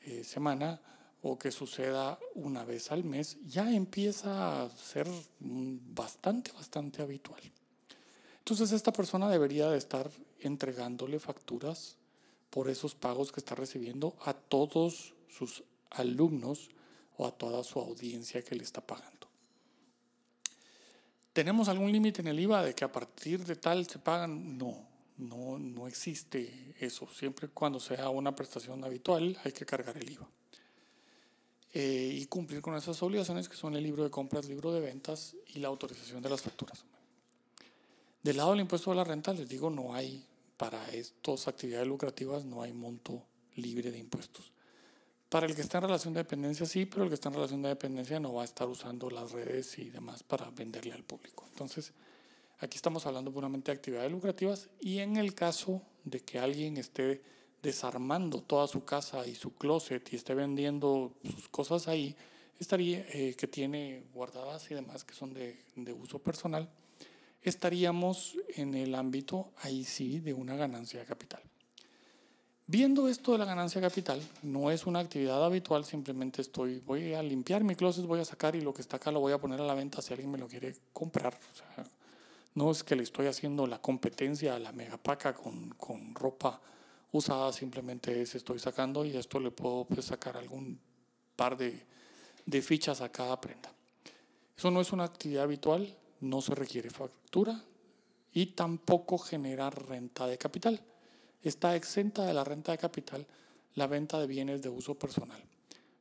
eh, 0.05 0.23
semana 0.23 0.81
o 1.21 1.37
que 1.37 1.51
suceda 1.51 2.17
una 2.35 2.63
vez 2.63 2.91
al 2.91 3.03
mes, 3.03 3.37
ya 3.45 3.73
empieza 3.73 4.63
a 4.63 4.69
ser 4.69 5.07
bastante, 5.39 6.51
bastante 6.51 7.01
habitual. 7.01 7.41
Entonces 8.39 8.71
esta 8.71 8.93
persona 8.93 9.29
debería 9.29 9.69
de 9.69 9.77
estar 9.77 10.09
entregándole 10.39 11.19
facturas 11.19 11.97
por 12.49 12.69
esos 12.69 12.95
pagos 12.95 13.31
que 13.31 13.39
está 13.39 13.53
recibiendo 13.53 14.15
a 14.23 14.33
todos 14.33 15.13
sus 15.27 15.63
alumnos 15.89 16.69
o 17.17 17.27
a 17.27 17.31
toda 17.31 17.63
su 17.63 17.79
audiencia 17.79 18.41
que 18.41 18.55
le 18.55 18.63
está 18.63 18.81
pagando. 18.81 19.18
¿Tenemos 21.39 21.69
algún 21.69 21.89
límite 21.89 22.19
en 22.19 22.27
el 22.27 22.38
IVA 22.38 22.65
de 22.65 22.75
que 22.75 22.84
a 22.84 22.91
partir 22.91 23.46
de 23.46 23.55
tal 23.55 23.88
se 23.88 23.98
pagan? 23.98 24.58
No, 24.58 24.86
no, 25.15 25.58
no 25.58 25.88
existe 25.88 26.75
eso. 26.81 27.08
Siempre 27.13 27.48
cuando 27.48 27.79
sea 27.79 28.10
una 28.10 28.36
prestación 28.36 28.84
habitual 28.84 29.39
hay 29.46 29.53
que 29.53 29.65
cargar 29.65 29.96
el 29.96 30.12
IVA. 30.12 30.27
Eh, 31.72 32.12
y 32.13 32.25
cumplir 32.25 32.62
con 32.62 32.75
esas 32.75 33.01
obligaciones 33.01 33.48
que 33.48 33.55
son 33.55 33.74
el 33.77 33.84
libro 33.84 34.03
de 34.03 34.10
compras, 34.10 34.50
libro 34.50 34.74
de 34.74 34.81
ventas 34.81 35.34
y 35.53 35.60
la 35.60 35.69
autorización 35.69 36.22
de 36.22 36.29
las 36.29 36.41
facturas. 36.41 36.84
Del 38.22 38.36
lado 38.36 38.51
del 38.51 38.60
impuesto 38.60 38.91
a 38.91 38.96
la 38.96 39.05
renta, 39.05 39.31
les 39.31 39.48
digo, 39.48 39.69
no 39.69 39.96
hay 39.96 40.27
para 40.58 40.89
estas 40.89 41.48
actividades 41.48 41.88
lucrativas 41.88 42.43
no 42.43 42.63
hay 42.63 42.74
monto 42.74 43.24
libre 43.55 43.91
de 43.91 44.00
impuestos. 44.00 44.51
Para 45.29 45.45
el 45.45 45.55
que 45.55 45.62
está 45.62 45.77
en 45.77 45.83
relación 45.83 46.13
de 46.15 46.21
dependencia 46.21 46.65
sí, 46.65 46.88
pero 46.88 47.03
el 47.03 47.09
que 47.09 47.13
está 47.13 47.29
en 47.29 47.36
relación 47.36 47.62
de 47.62 47.69
dependencia 47.69 48.19
no 48.19 48.33
va 48.33 48.41
a 48.41 48.45
estar 48.45 48.67
usando 48.67 49.12
las 49.12 49.31
redes 49.31 49.77
y 49.77 49.91
demás 49.91 50.24
para 50.24 50.50
venderle 50.50 50.91
al 50.91 51.03
público. 51.03 51.45
Entonces, 51.51 51.93
aquí 52.59 52.77
estamos 52.77 53.05
hablando 53.05 53.31
puramente 53.31 53.71
de 53.71 53.77
actividades 53.77 54.12
lucrativas 54.12 54.69
y 54.81 54.98
en 54.98 55.17
el 55.17 55.36
caso 55.36 55.83
de 56.03 56.21
que 56.21 56.39
alguien 56.39 56.77
esté 56.77 57.21
desarmando 57.62 58.41
toda 58.41 58.67
su 58.67 58.83
casa 58.86 59.27
y 59.27 59.36
su 59.36 59.53
closet 59.53 60.12
y 60.12 60.15
esté 60.15 60.33
vendiendo 60.33 61.13
sus 61.24 61.48
cosas 61.50 61.88
ahí, 61.88 62.15
estaría 62.59 63.05
eh, 63.13 63.36
que 63.38 63.48
tiene 63.48 64.05
guardadas 64.13 64.71
y 64.71 64.74
demás 64.74 65.03
que 65.03 65.13
son 65.13 65.36
de, 65.36 65.59
de 65.75 65.93
uso 65.93 66.17
personal, 66.17 66.69
estaríamos 67.43 68.36
en 68.55 68.74
el 68.74 68.95
ámbito, 68.95 69.51
ahí 69.62 69.83
sí, 69.83 70.19
de 70.19 70.33
una 70.33 70.55
ganancia 70.55 71.00
de 71.00 71.05
capital. 71.05 71.48
Viendo 72.71 73.07
esto 73.07 73.31
de 73.31 73.39
la 73.39 73.45
ganancia 73.45 73.81
capital, 73.81 74.21
no 74.43 74.69
es 74.69 74.85
una 74.85 74.99
actividad 74.99 75.43
habitual, 75.43 75.85
simplemente 75.85 76.43
estoy, 76.43 76.77
voy 76.85 77.15
a 77.15 77.23
limpiar 77.23 77.63
mi 77.63 77.73
closet, 77.73 78.05
voy 78.05 78.19
a 78.19 78.25
sacar 78.25 78.55
y 78.55 78.61
lo 78.61 78.75
que 78.75 78.83
está 78.83 78.97
acá 78.97 79.11
lo 79.11 79.19
voy 79.19 79.33
a 79.33 79.39
poner 79.39 79.59
a 79.59 79.63
la 79.63 79.73
venta 79.73 80.03
si 80.03 80.13
alguien 80.13 80.29
me 80.29 80.38
lo 80.38 80.47
quiere 80.47 80.75
comprar. 80.93 81.35
no 82.53 82.69
es 82.69 82.83
que 82.83 82.95
le 82.95 83.01
estoy 83.01 83.25
haciendo 83.25 83.65
la 83.65 83.81
competencia 83.81 84.53
a 84.53 84.59
la 84.59 84.71
megapaca 84.71 85.33
con, 85.33 85.69
con 85.69 86.13
ropa 86.13 86.61
usada, 87.11 87.51
simplemente 87.53 88.21
es 88.21 88.35
estoy 88.35 88.59
sacando 88.59 89.03
y 89.03 89.17
esto 89.17 89.39
le 89.39 89.49
puedo 89.49 89.85
pues, 89.85 90.05
sacar 90.05 90.38
algún 90.38 90.79
par 91.35 91.57
de, 91.57 91.88
de 92.45 92.61
fichas 92.61 93.01
a 93.01 93.09
cada 93.11 93.41
prenda. 93.41 93.73
Eso 94.55 94.69
no 94.69 94.79
es 94.79 94.91
una 94.91 95.05
actividad 95.05 95.45
habitual, 95.45 95.97
no 96.21 96.39
se 96.39 96.53
requiere 96.53 96.91
factura 96.91 97.63
y 98.31 98.45
tampoco 98.45 99.17
genera 99.17 99.71
renta 99.71 100.27
de 100.27 100.38
capital. 100.38 100.83
Está 101.43 101.75
exenta 101.75 102.25
de 102.25 102.34
la 102.34 102.43
renta 102.43 102.72
de 102.72 102.77
capital 102.77 103.25
la 103.75 103.88
venta 103.88 104.19
de 104.19 104.27
bienes 104.27 104.62
de 104.62 104.69
uso 104.69 104.96
personal. 104.96 105.41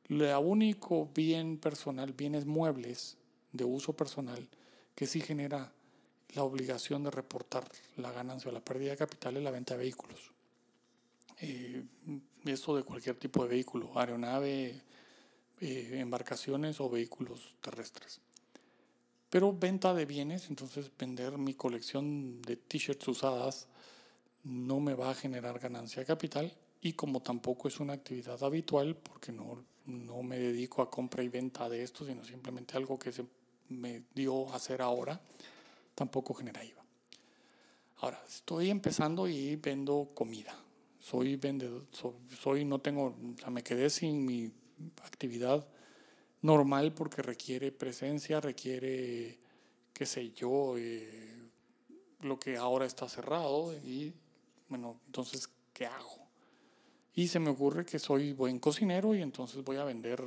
El 0.09 0.23
único 0.43 1.07
bien 1.13 1.57
personal, 1.57 2.13
bienes 2.13 2.45
muebles 2.45 3.15
de 3.53 3.63
uso 3.63 3.93
personal, 3.93 4.47
que 4.95 5.05
sí 5.05 5.21
genera 5.21 5.71
la 6.33 6.43
obligación 6.43 7.03
de 7.03 7.11
reportar 7.11 7.67
la 7.97 8.11
ganancia 8.11 8.49
o 8.49 8.53
la 8.53 8.59
pérdida 8.59 8.91
de 8.91 8.97
capital 8.97 9.37
es 9.37 9.43
la 9.43 9.51
venta 9.51 9.75
de 9.75 9.81
vehículos. 9.81 10.31
Eh, 11.41 11.83
eso 12.45 12.75
de 12.75 12.83
cualquier 12.83 13.15
tipo 13.15 13.43
de 13.43 13.49
vehículo, 13.49 13.97
aeronave, 13.97 14.81
eh, 15.61 15.89
embarcaciones 15.93 16.79
o 16.79 16.89
vehículos 16.89 17.55
terrestres. 17.61 18.19
Pero 19.29 19.53
venta 19.53 19.93
de 19.93 20.05
bienes, 20.05 20.49
entonces 20.49 20.91
vender 20.97 21.37
mi 21.37 21.53
colección 21.53 22.41
de 22.41 22.55
t-shirts 22.55 23.07
usadas 23.07 23.67
no 24.43 24.79
me 24.79 24.93
va 24.93 25.11
a 25.11 25.15
generar 25.15 25.59
ganancia 25.59 26.01
de 26.01 26.05
capital 26.05 26.53
y 26.81 26.93
como 26.93 27.21
tampoco 27.21 27.67
es 27.67 27.79
una 27.79 27.93
actividad 27.93 28.41
habitual, 28.43 28.95
porque 28.95 29.31
no, 29.31 29.63
no 29.85 30.23
me 30.23 30.39
dedico 30.39 30.81
a 30.81 30.89
compra 30.89 31.23
y 31.23 31.29
venta 31.29 31.67
de 31.67 31.83
esto, 31.83 32.05
sino 32.05 32.23
simplemente 32.23 32.77
algo 32.77 32.97
que 32.97 33.11
se 33.11 33.25
me 33.69 34.03
dio 34.13 34.49
a 34.49 34.55
hacer 34.55 34.81
ahora, 34.81 35.19
tampoco 35.93 36.33
genera 36.33 36.63
IVA. 36.63 36.83
Ahora, 37.97 38.23
estoy 38.27 38.69
empezando 38.69 39.27
y 39.27 39.57
vendo 39.57 40.11
comida. 40.13 40.55
Soy 40.99 41.35
vendedor, 41.35 41.85
soy, 42.41 42.65
no 42.65 42.79
tengo, 42.79 43.07
o 43.07 43.37
sea, 43.37 43.49
me 43.49 43.63
quedé 43.63 43.89
sin 43.89 44.25
mi 44.25 44.51
actividad 45.03 45.67
normal 46.41 46.93
porque 46.93 47.21
requiere 47.21 47.71
presencia, 47.71 48.39
requiere, 48.39 49.39
qué 49.93 50.05
sé 50.05 50.31
yo, 50.31 50.77
eh, 50.77 51.35
lo 52.21 52.39
que 52.39 52.57
ahora 52.57 52.85
está 52.85 53.07
cerrado 53.09 53.73
y 53.73 54.13
bueno, 54.69 54.99
entonces, 55.07 55.49
¿qué 55.73 55.85
hago? 55.85 56.27
Y 57.13 57.27
se 57.27 57.39
me 57.39 57.49
ocurre 57.49 57.85
que 57.85 57.99
soy 57.99 58.33
buen 58.33 58.59
cocinero 58.59 59.13
y 59.13 59.21
entonces 59.21 59.63
voy 59.63 59.77
a 59.77 59.83
vender 59.83 60.23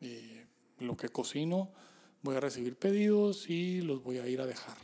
eh, 0.00 0.46
lo 0.78 0.96
que 0.96 1.08
cocino, 1.08 1.70
voy 2.22 2.36
a 2.36 2.40
recibir 2.40 2.76
pedidos 2.76 3.48
y 3.50 3.80
los 3.80 4.02
voy 4.02 4.18
a 4.18 4.26
ir 4.28 4.40
a 4.40 4.46
dejar 4.46 4.76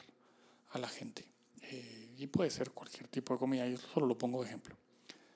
a 0.70 0.78
la 0.78 0.88
gente. 0.88 1.25
Eh, 1.62 2.14
y 2.18 2.26
puede 2.26 2.50
ser 2.50 2.70
cualquier 2.70 3.08
tipo 3.08 3.34
de 3.34 3.38
comida, 3.38 3.68
yo 3.68 3.76
solo 3.76 4.06
lo 4.06 4.18
pongo 4.18 4.42
de 4.42 4.49
ejemplo. 4.49 4.76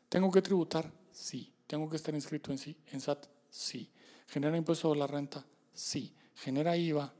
¿Tengo 0.08 0.30
que 0.30 0.42
tributar? 0.42 0.90
Sí. 1.12 1.52
¿Tengo 1.66 1.88
que 1.88 1.96
estar 1.96 2.14
inscrito 2.14 2.50
en, 2.50 2.58
sí, 2.58 2.76
en 2.92 3.00
SAT? 3.00 3.26
Sí. 3.50 3.90
¿Genera 4.26 4.56
impuesto 4.56 4.90
de 4.90 4.96
la 4.96 5.06
renta? 5.06 5.44
Sí. 5.74 6.14
¿Genera 6.34 6.76
IVA? 6.76 7.12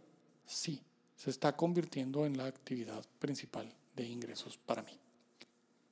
Sí. 0.47 0.83
Se 1.15 1.31
está 1.31 1.55
convirtiendo 1.55 2.25
en 2.25 2.39
la 2.39 2.47
actividad 2.47 3.05
principal 3.19 3.73
de 3.95 4.07
ingresos 4.07 4.57
para 4.57 4.83
mí. 4.83 4.99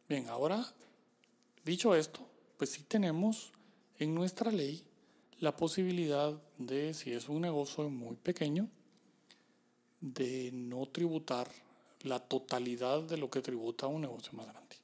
Bien, 0.09 0.29
ahora, 0.29 0.65
dicho 1.65 1.97
esto, 1.97 2.21
pues 2.57 2.71
sí 2.71 2.85
tenemos 2.85 3.53
en 3.99 4.15
nuestra 4.15 4.53
ley 4.53 4.85
la 5.41 5.57
posibilidad 5.57 6.41
de, 6.59 6.95
si 6.95 7.11
es 7.11 7.29
un 7.29 7.43
negocio 7.43 7.91
muy 7.91 8.15
pequeño, 8.15 8.69
de 10.01 10.51
no 10.53 10.87
tributar 10.87 11.49
la 12.03 12.21
totalidad 12.21 13.03
de 13.03 13.17
lo 13.17 13.31
que 13.31 13.43
tributa 13.43 13.89
un 13.89 14.03
negocio 14.03 14.33
más 14.35 14.47
grande. 14.47 14.77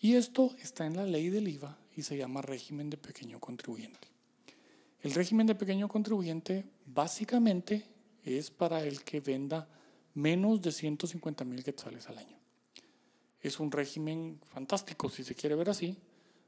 Y 0.00 0.14
esto 0.16 0.52
está 0.60 0.86
en 0.86 0.96
la 0.96 1.06
ley 1.06 1.28
del 1.28 1.46
IVA 1.46 1.78
y 1.96 2.02
se 2.02 2.16
llama 2.16 2.42
régimen 2.42 2.90
de 2.90 2.96
pequeño 2.96 3.38
contribuyente. 3.38 4.08
El 5.02 5.14
régimen 5.14 5.46
de 5.46 5.54
pequeño 5.54 5.86
contribuyente 5.88 6.64
básicamente 6.86 7.86
es 8.24 8.50
para 8.50 8.82
el 8.82 9.04
que 9.04 9.20
venda 9.20 9.68
menos 10.14 10.60
de 10.62 10.72
150 10.72 11.44
mil 11.44 11.62
quetzales 11.62 12.08
al 12.08 12.18
año. 12.18 12.41
Es 13.42 13.60
un 13.60 13.70
régimen 13.70 14.40
fantástico, 14.44 15.10
si 15.10 15.24
se 15.24 15.34
quiere 15.34 15.56
ver 15.56 15.70
así, 15.70 15.96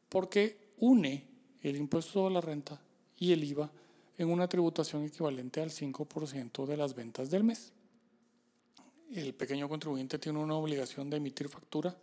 porque 0.08 0.58
une 0.78 1.26
el 1.62 1.76
impuesto 1.76 2.26
a 2.26 2.30
la 2.30 2.40
renta 2.40 2.80
y 3.18 3.32
el 3.32 3.42
IVA 3.44 3.70
en 4.16 4.30
una 4.30 4.48
tributación 4.48 5.04
equivalente 5.04 5.60
al 5.60 5.70
5% 5.70 6.66
de 6.66 6.76
las 6.76 6.94
ventas 6.94 7.30
del 7.30 7.44
mes. 7.44 7.72
El 9.12 9.34
pequeño 9.34 9.68
contribuyente 9.68 10.18
tiene 10.18 10.38
una 10.38 10.54
obligación 10.54 11.10
de 11.10 11.16
emitir 11.16 11.48
factura 11.48 11.96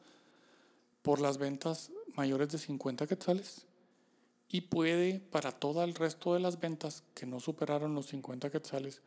por 1.01 1.19
las 1.19 1.37
ventas 1.37 1.91
mayores 2.15 2.49
de 2.49 2.57
50 2.57 3.07
quetzales 3.07 3.65
y 4.49 4.61
puede 4.61 5.19
para 5.19 5.51
todo 5.51 5.83
el 5.83 5.95
resto 5.95 6.33
de 6.33 6.41
las 6.41 6.59
ventas 6.59 7.03
que 7.13 7.25
no 7.25 7.39
superaron 7.39 7.95
los 7.95 8.07
50 8.07 8.49
quetzales 8.49 9.01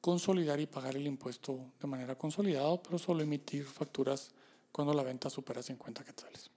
consolidar 0.00 0.60
y 0.60 0.66
pagar 0.66 0.96
el 0.96 1.06
impuesto 1.06 1.58
de 1.80 1.86
manera 1.86 2.16
consolidada, 2.16 2.80
pero 2.82 2.98
solo 2.98 3.22
emitir 3.22 3.64
facturas 3.64 4.30
cuando 4.76 4.92
la 4.92 5.02
venta 5.02 5.30
supera 5.30 5.62
50 5.62 6.04
quetzales. 6.04 6.50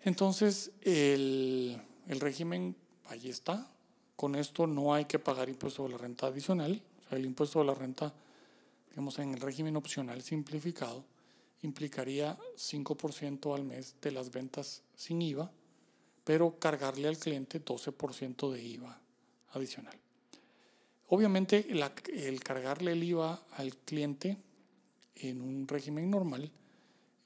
Entonces, 0.00 0.72
el, 0.80 1.80
el 2.08 2.18
régimen 2.18 2.74
ahí 3.06 3.28
está. 3.28 3.70
Con 4.16 4.34
esto 4.34 4.66
no 4.66 4.92
hay 4.92 5.04
que 5.04 5.20
pagar 5.20 5.48
impuesto 5.48 5.84
de 5.84 5.90
la 5.90 5.98
renta 5.98 6.26
adicional. 6.26 6.82
O 6.98 7.08
sea, 7.08 7.16
el 7.16 7.26
impuesto 7.26 7.60
de 7.60 7.66
la 7.66 7.74
renta, 7.74 8.12
digamos, 8.90 9.20
en 9.20 9.34
el 9.34 9.40
régimen 9.40 9.76
opcional 9.76 10.20
simplificado, 10.22 11.04
implicaría 11.62 12.36
5% 12.56 13.54
al 13.54 13.62
mes 13.62 13.94
de 14.02 14.10
las 14.10 14.32
ventas 14.32 14.82
sin 14.96 15.22
IVA, 15.22 15.48
pero 16.24 16.58
cargarle 16.58 17.06
al 17.06 17.18
cliente 17.18 17.64
12% 17.64 18.50
de 18.50 18.60
IVA 18.64 19.00
adicional. 19.52 19.96
Obviamente, 21.06 21.68
el 21.70 22.42
cargarle 22.42 22.94
el 22.94 23.04
IVA 23.04 23.40
al 23.52 23.76
cliente 23.76 24.38
en 25.16 25.40
un 25.40 25.68
régimen 25.68 26.10
normal 26.10 26.50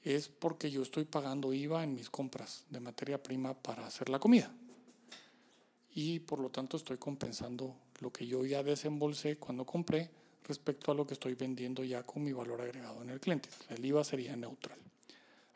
es 0.03 0.29
porque 0.29 0.71
yo 0.71 0.83
estoy 0.83 1.05
pagando 1.05 1.53
IVA 1.53 1.83
en 1.83 1.93
mis 1.93 2.09
compras 2.09 2.65
de 2.69 2.79
materia 2.79 3.21
prima 3.21 3.53
para 3.53 3.85
hacer 3.85 4.09
la 4.09 4.19
comida 4.19 4.53
y 5.93 6.19
por 6.19 6.39
lo 6.39 6.49
tanto 6.49 6.77
estoy 6.77 6.97
compensando 6.97 7.75
lo 8.01 8.11
que 8.11 8.27
yo 8.27 8.45
ya 8.45 8.61
desembolsé 8.61 9.37
cuando 9.37 9.65
compré 9.65 10.11
respecto 10.43 10.91
a 10.91 10.95
lo 10.95 11.07
que 11.07 11.15
estoy 11.15 11.33
vendiendo 11.33 11.83
ya 11.83 12.03
con 12.03 12.23
mi 12.23 12.31
valor 12.31 12.61
agregado 12.61 13.01
en 13.01 13.09
el 13.09 13.19
cliente. 13.19 13.49
El 13.69 13.83
IVA 13.83 14.03
sería 14.03 14.35
neutral. 14.35 14.77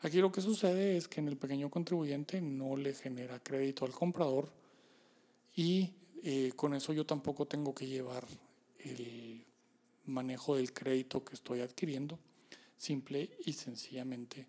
Aquí 0.00 0.18
lo 0.18 0.32
que 0.32 0.40
sucede 0.40 0.96
es 0.96 1.06
que 1.06 1.20
en 1.20 1.28
el 1.28 1.36
pequeño 1.36 1.70
contribuyente 1.70 2.40
no 2.40 2.76
le 2.76 2.92
genera 2.92 3.38
crédito 3.38 3.84
al 3.84 3.92
comprador 3.92 4.50
y 5.54 5.92
eh, 6.24 6.52
con 6.56 6.74
eso 6.74 6.92
yo 6.92 7.06
tampoco 7.06 7.46
tengo 7.46 7.72
que 7.72 7.86
llevar 7.86 8.26
el 8.80 9.31
manejo 10.06 10.56
del 10.56 10.72
crédito 10.72 11.24
que 11.24 11.34
estoy 11.34 11.60
adquiriendo. 11.60 12.18
Simple 12.76 13.30
y 13.44 13.52
sencillamente 13.52 14.46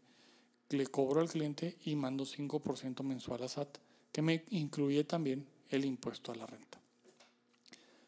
le 0.69 0.87
cobro 0.87 1.21
al 1.21 1.29
cliente 1.29 1.77
y 1.85 1.95
mando 1.95 2.25
5% 2.25 3.03
mensual 3.03 3.43
a 3.43 3.47
SAT, 3.47 3.77
que 4.11 4.21
me 4.21 4.43
incluye 4.49 5.03
también 5.03 5.45
el 5.69 5.85
impuesto 5.85 6.31
a 6.31 6.35
la 6.35 6.45
renta. 6.45 6.79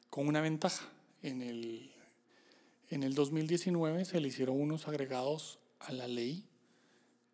Con 0.09 0.27
una 0.27 0.41
ventaja, 0.41 0.89
en 1.21 1.41
el, 1.41 1.91
en 2.89 3.03
el 3.03 3.13
2019 3.13 4.05
se 4.05 4.19
le 4.19 4.27
hicieron 4.27 4.59
unos 4.59 4.87
agregados 4.87 5.59
a 5.79 5.91
la 5.91 6.07
ley 6.07 6.45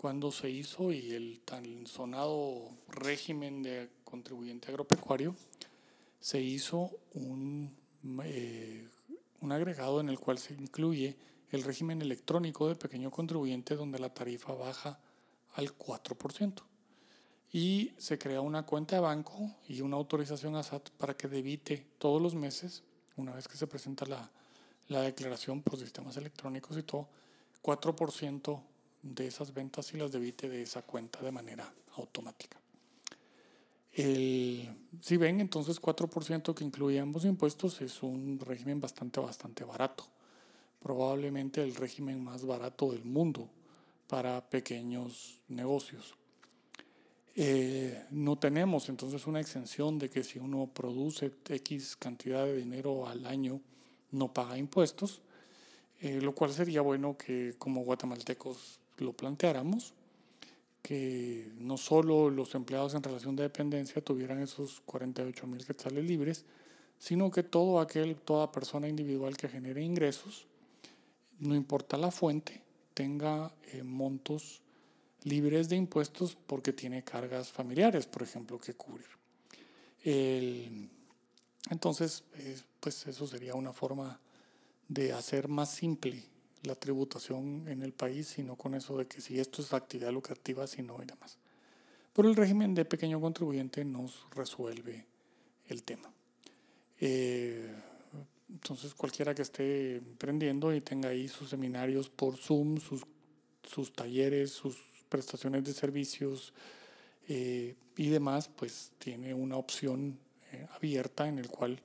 cuando 0.01 0.31
se 0.31 0.49
hizo 0.49 0.91
y 0.91 1.11
el 1.11 1.41
tan 1.45 1.85
sonado 1.85 2.71
régimen 2.87 3.61
de 3.61 3.87
contribuyente 4.03 4.69
agropecuario, 4.69 5.35
se 6.19 6.41
hizo 6.41 6.89
un, 7.13 7.71
eh, 8.23 8.87
un 9.41 9.51
agregado 9.51 9.99
en 9.99 10.09
el 10.09 10.19
cual 10.19 10.37
se 10.37 10.53
incluye 10.53 11.17
el 11.51 11.63
régimen 11.63 12.01
electrónico 12.01 12.67
de 12.67 12.75
pequeño 12.75 13.11
contribuyente 13.11 13.75
donde 13.75 13.99
la 13.99 14.13
tarifa 14.13 14.53
baja 14.53 14.99
al 15.55 15.77
4% 15.77 16.63
y 17.51 17.93
se 17.97 18.17
crea 18.17 18.39
una 18.39 18.65
cuenta 18.65 18.95
de 18.95 19.01
banco 19.01 19.51
y 19.67 19.81
una 19.81 19.97
autorización 19.97 20.55
a 20.55 20.63
SAT 20.63 20.89
para 20.91 21.15
que 21.15 21.27
debite 21.27 21.85
todos 21.97 22.21
los 22.21 22.33
meses, 22.33 22.83
una 23.17 23.33
vez 23.33 23.47
que 23.47 23.57
se 23.57 23.67
presenta 23.67 24.05
la, 24.05 24.31
la 24.87 25.01
declaración 25.01 25.61
por 25.61 25.77
sistemas 25.77 26.15
electrónicos 26.15 26.77
y 26.77 26.83
todo, 26.83 27.09
4% 27.61 28.61
de 29.01 29.27
esas 29.27 29.53
ventas 29.53 29.93
y 29.93 29.97
las 29.97 30.11
debite 30.11 30.47
de 30.47 30.61
esa 30.61 30.83
cuenta 30.83 31.19
de 31.21 31.31
manera 31.31 31.73
automática. 31.97 32.60
El, 33.93 34.69
si 35.01 35.17
ven, 35.17 35.41
entonces 35.41 35.81
4% 35.81 36.53
que 36.53 36.63
incluye 36.63 36.99
ambos 36.99 37.25
impuestos 37.25 37.81
es 37.81 38.03
un 38.03 38.39
régimen 38.39 38.79
bastante, 38.79 39.19
bastante 39.19 39.63
barato. 39.63 40.05
Probablemente 40.81 41.63
el 41.63 41.75
régimen 41.75 42.23
más 42.23 42.45
barato 42.45 42.91
del 42.91 43.03
mundo 43.03 43.49
para 44.07 44.49
pequeños 44.49 45.39
negocios. 45.47 46.15
Eh, 47.35 48.05
no 48.11 48.37
tenemos 48.37 48.89
entonces 48.89 49.25
una 49.25 49.39
exención 49.39 49.97
de 49.97 50.09
que 50.09 50.23
si 50.23 50.37
uno 50.37 50.69
produce 50.73 51.31
X 51.47 51.95
cantidad 51.95 52.45
de 52.45 52.57
dinero 52.57 53.07
al 53.07 53.25
año 53.25 53.61
no 54.11 54.33
paga 54.33 54.57
impuestos, 54.57 55.21
eh, 56.01 56.19
lo 56.21 56.35
cual 56.35 56.51
sería 56.51 56.81
bueno 56.81 57.17
que 57.17 57.55
como 57.57 57.83
guatemaltecos 57.83 58.79
lo 58.97 59.13
planteáramos, 59.13 59.93
que 60.81 61.51
no 61.57 61.77
solo 61.77 62.29
los 62.29 62.55
empleados 62.55 62.95
en 62.95 63.03
relación 63.03 63.35
de 63.35 63.43
dependencia 63.43 64.03
tuvieran 64.03 64.41
esos 64.41 64.81
48 64.81 65.47
mil 65.47 65.65
quetzales 65.65 66.05
libres, 66.05 66.45
sino 66.97 67.31
que 67.31 67.43
todo 67.43 67.79
aquel, 67.79 68.15
toda 68.15 68.51
persona 68.51 68.87
individual 68.87 69.37
que 69.37 69.49
genere 69.49 69.83
ingresos, 69.83 70.47
no 71.39 71.55
importa 71.55 71.97
la 71.97 72.11
fuente, 72.11 72.61
tenga 72.93 73.53
eh, 73.71 73.83
montos 73.83 74.61
libres 75.23 75.69
de 75.69 75.75
impuestos 75.75 76.37
porque 76.47 76.73
tiene 76.73 77.03
cargas 77.03 77.51
familiares, 77.51 78.05
por 78.07 78.23
ejemplo, 78.23 78.59
que 78.59 78.73
cubrir. 78.73 79.07
entonces, 81.69 82.23
pues 82.79 83.05
eso 83.05 83.27
sería 83.27 83.53
una 83.53 83.71
forma 83.71 84.19
de 84.87 85.13
hacer 85.13 85.47
más 85.47 85.69
simple 85.69 86.30
la 86.63 86.75
tributación 86.75 87.67
en 87.67 87.81
el 87.81 87.93
país, 87.93 88.27
sino 88.27 88.55
con 88.55 88.75
eso 88.75 88.97
de 88.97 89.07
que 89.07 89.21
si 89.21 89.39
esto 89.39 89.61
es 89.61 89.73
actividad 89.73 90.11
lucrativa, 90.11 90.67
si 90.67 90.81
no 90.81 91.01
y 91.01 91.05
demás. 91.05 91.37
Pero 92.13 92.29
el 92.29 92.35
régimen 92.35 92.73
de 92.75 92.85
pequeño 92.85 93.19
contribuyente 93.19 93.85
nos 93.85 94.25
resuelve 94.35 95.05
el 95.67 95.83
tema. 95.83 96.11
Eh, 96.99 97.73
entonces, 98.49 98.93
cualquiera 98.93 99.33
que 99.33 99.43
esté 99.43 99.97
emprendiendo 99.97 100.73
y 100.73 100.81
tenga 100.81 101.09
ahí 101.09 101.27
sus 101.27 101.49
seminarios 101.49 102.09
por 102.09 102.37
Zoom, 102.37 102.79
sus, 102.79 103.03
sus 103.63 103.93
talleres, 103.93 104.51
sus 104.51 104.77
prestaciones 105.07 105.63
de 105.63 105.73
servicios 105.73 106.53
eh, 107.27 107.75
y 107.95 108.09
demás, 108.09 108.49
pues 108.49 108.91
tiene 108.97 109.33
una 109.33 109.55
opción 109.55 110.17
eh, 110.51 110.67
abierta 110.75 111.27
en 111.27 111.39
el 111.39 111.47
cual 111.47 111.79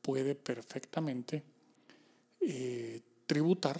puede 0.00 0.34
perfectamente 0.34 1.42
eh, 2.40 3.00
tributar. 3.26 3.78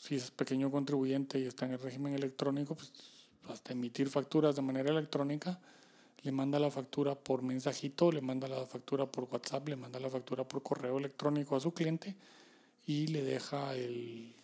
Si 0.00 0.14
es 0.14 0.30
pequeño 0.30 0.70
contribuyente 0.70 1.38
y 1.38 1.44
está 1.44 1.66
en 1.66 1.72
el 1.72 1.78
régimen 1.78 2.14
electrónico, 2.14 2.74
pues 2.74 2.90
hasta 3.50 3.74
emitir 3.74 4.08
facturas 4.08 4.56
de 4.56 4.62
manera 4.62 4.88
electrónica, 4.88 5.60
le 6.22 6.32
manda 6.32 6.58
la 6.58 6.70
factura 6.70 7.14
por 7.14 7.42
mensajito, 7.42 8.10
le 8.10 8.22
manda 8.22 8.48
la 8.48 8.64
factura 8.64 9.04
por 9.04 9.24
WhatsApp, 9.30 9.68
le 9.68 9.76
manda 9.76 10.00
la 10.00 10.08
factura 10.08 10.48
por 10.48 10.62
correo 10.62 10.96
electrónico 10.96 11.54
a 11.54 11.60
su 11.60 11.74
cliente 11.74 12.16
y 12.86 13.08
le 13.08 13.22
deja 13.22 13.74
el, 13.74 14.34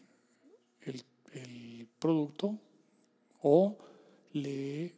el, 0.83 1.03
el 1.33 1.89
producto 1.99 2.59
o 3.41 3.79
le 4.35 4.95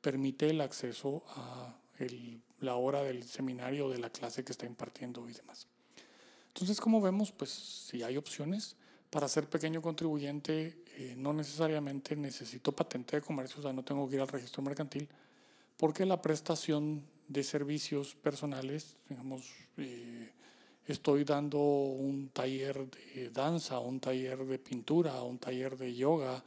permite 0.00 0.50
el 0.50 0.62
acceso 0.62 1.22
a 1.28 1.76
la 2.58 2.74
hora 2.74 3.04
del 3.04 3.22
seminario 3.22 3.88
de 3.88 3.98
la 3.98 4.10
clase 4.10 4.42
que 4.42 4.50
está 4.50 4.66
impartiendo 4.66 5.28
y 5.28 5.32
demás. 5.32 5.68
Entonces, 6.48 6.80
como 6.80 7.00
vemos, 7.00 7.30
pues 7.30 7.50
si 7.50 8.02
hay 8.02 8.16
opciones 8.16 8.74
para 9.10 9.28
ser 9.28 9.48
pequeño 9.48 9.82
contribuyente, 9.82 10.84
eh, 10.96 11.14
no 11.16 11.32
necesariamente 11.32 12.14
necesito 12.14 12.72
patente 12.72 13.16
de 13.16 13.22
comercio, 13.22 13.58
o 13.58 13.62
sea, 13.62 13.72
no 13.72 13.82
tengo 13.82 14.08
que 14.08 14.14
ir 14.14 14.20
al 14.20 14.28
registro 14.28 14.62
mercantil, 14.62 15.08
porque 15.76 16.06
la 16.06 16.22
prestación 16.22 17.02
de 17.26 17.42
servicios 17.42 18.14
personales, 18.14 18.96
digamos, 19.08 19.50
eh, 19.76 20.30
estoy 20.86 21.24
dando 21.24 21.58
un 21.58 22.28
taller 22.28 22.88
de 22.90 23.30
danza, 23.30 23.78
un 23.80 24.00
taller 24.00 24.44
de 24.44 24.58
pintura, 24.58 25.22
un 25.22 25.38
taller 25.38 25.76
de 25.76 25.94
yoga, 25.94 26.42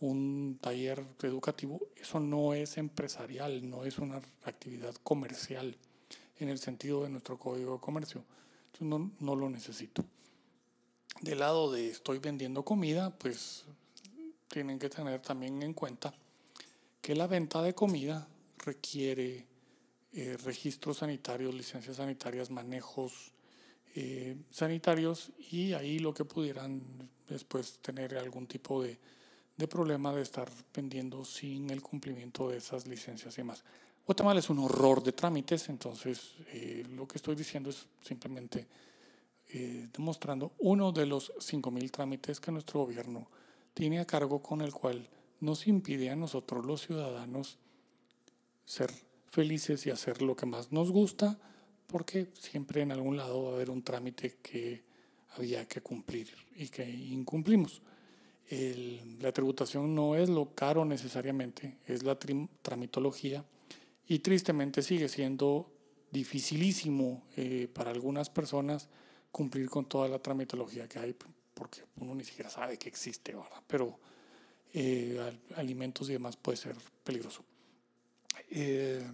un 0.00 0.58
taller 0.60 1.04
educativo, 1.22 1.80
eso 1.96 2.20
no 2.20 2.54
es 2.54 2.78
empresarial, 2.78 3.68
no 3.68 3.84
es 3.84 3.98
una 3.98 4.20
actividad 4.44 4.94
comercial 5.02 5.76
en 6.38 6.48
el 6.48 6.58
sentido 6.58 7.02
de 7.02 7.10
nuestro 7.10 7.38
código 7.38 7.74
de 7.74 7.80
comercio. 7.80 8.24
Entonces 8.66 8.88
no, 8.88 9.10
no 9.20 9.34
lo 9.34 9.50
necesito. 9.50 10.04
Del 11.20 11.40
lado 11.40 11.72
de 11.72 11.90
estoy 11.90 12.20
vendiendo 12.20 12.64
comida, 12.64 13.10
pues 13.10 13.64
tienen 14.46 14.78
que 14.78 14.88
tener 14.88 15.20
también 15.20 15.62
en 15.62 15.74
cuenta 15.74 16.14
que 17.00 17.16
la 17.16 17.26
venta 17.26 17.60
de 17.60 17.74
comida 17.74 18.28
requiere 18.58 19.44
eh, 20.12 20.36
registros 20.44 20.98
sanitarios, 20.98 21.54
licencias 21.54 21.96
sanitarias, 21.96 22.50
manejos 22.50 23.32
eh, 23.96 24.36
sanitarios 24.50 25.32
y 25.50 25.72
ahí 25.72 25.98
lo 25.98 26.14
que 26.14 26.24
pudieran 26.24 26.82
después 27.28 27.78
tener 27.82 28.16
algún 28.16 28.46
tipo 28.46 28.82
de, 28.82 28.96
de, 29.56 29.68
problema 29.68 30.14
de 30.14 30.22
estar 30.22 30.48
vendiendo 30.72 31.24
sin 31.24 31.70
el 31.70 31.82
cumplimiento 31.82 32.48
de 32.48 32.58
esas 32.58 32.86
licencias 32.86 33.34
y 33.34 33.38
demás. 33.38 33.64
Guatemala 34.06 34.38
es 34.38 34.48
un 34.50 34.60
horror 34.60 35.02
de 35.02 35.12
trámites, 35.12 35.68
entonces 35.68 36.36
eh, 36.52 36.86
lo 36.90 37.08
que 37.08 37.18
estoy 37.18 37.34
diciendo 37.34 37.70
es 37.70 37.86
simplemente 38.02 38.66
demostrando 39.48 40.52
uno 40.58 40.92
de 40.92 41.06
los 41.06 41.32
5.000 41.36 41.90
trámites 41.90 42.40
que 42.40 42.52
nuestro 42.52 42.80
gobierno 42.80 43.28
tiene 43.72 44.00
a 44.00 44.06
cargo 44.06 44.42
con 44.42 44.60
el 44.60 44.72
cual 44.72 45.08
nos 45.40 45.66
impide 45.66 46.10
a 46.10 46.16
nosotros 46.16 46.66
los 46.66 46.82
ciudadanos 46.82 47.58
ser 48.66 48.90
felices 49.30 49.86
y 49.86 49.90
hacer 49.90 50.20
lo 50.20 50.36
que 50.36 50.46
más 50.46 50.72
nos 50.72 50.90
gusta, 50.90 51.38
porque 51.86 52.28
siempre 52.34 52.82
en 52.82 52.92
algún 52.92 53.16
lado 53.16 53.44
va 53.44 53.50
a 53.50 53.54
haber 53.54 53.70
un 53.70 53.82
trámite 53.82 54.36
que 54.42 54.82
había 55.36 55.66
que 55.66 55.80
cumplir 55.80 56.28
y 56.56 56.68
que 56.68 56.88
incumplimos. 56.88 57.82
la 59.20 59.32
tributación 59.32 59.94
no 59.94 60.16
es 60.16 60.28
lo 60.28 60.54
caro 60.54 60.84
necesariamente, 60.84 61.78
es 61.86 62.02
la 62.02 62.18
tramitología 62.62 63.44
y 64.06 64.20
tristemente 64.20 64.82
sigue 64.82 65.08
siendo 65.08 65.70
dificilísimo 66.10 67.22
eh, 67.36 67.68
para 67.72 67.90
algunas 67.90 68.30
personas 68.30 68.88
cumplir 69.30 69.68
con 69.68 69.86
toda 69.86 70.08
la 70.08 70.18
tramitología 70.18 70.88
que 70.88 70.98
hay, 70.98 71.14
porque 71.54 71.82
uno 71.96 72.14
ni 72.14 72.24
siquiera 72.24 72.50
sabe 72.50 72.78
que 72.78 72.88
existe, 72.88 73.34
¿verdad? 73.34 73.62
Pero 73.66 73.98
eh, 74.72 75.20
alimentos 75.56 76.08
y 76.08 76.12
demás 76.12 76.36
puede 76.36 76.56
ser 76.56 76.76
peligroso. 77.04 77.44
Eh, 78.50 79.04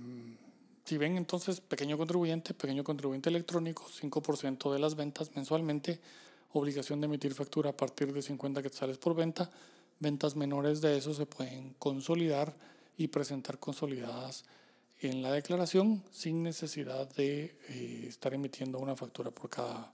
si 0.84 0.98
ven 0.98 1.16
entonces 1.16 1.60
pequeño 1.60 1.96
contribuyente, 1.96 2.52
pequeño 2.52 2.84
contribuyente 2.84 3.30
electrónico, 3.30 3.86
5% 3.88 4.72
de 4.72 4.78
las 4.78 4.94
ventas 4.94 5.30
mensualmente, 5.34 6.00
obligación 6.52 7.00
de 7.00 7.06
emitir 7.06 7.34
factura 7.34 7.70
a 7.70 7.76
partir 7.76 8.12
de 8.12 8.20
50 8.20 8.62
quetzales 8.62 8.98
por 8.98 9.14
venta, 9.14 9.50
ventas 9.98 10.36
menores 10.36 10.80
de 10.80 10.98
eso 10.98 11.14
se 11.14 11.26
pueden 11.26 11.74
consolidar 11.78 12.54
y 12.96 13.08
presentar 13.08 13.58
consolidadas 13.58 14.44
en 15.00 15.22
la 15.22 15.32
declaración 15.32 16.02
sin 16.12 16.42
necesidad 16.42 17.08
de 17.14 17.56
eh, 17.68 18.04
estar 18.08 18.34
emitiendo 18.34 18.78
una 18.78 18.94
factura 18.94 19.30
por 19.30 19.50
cada, 19.50 19.92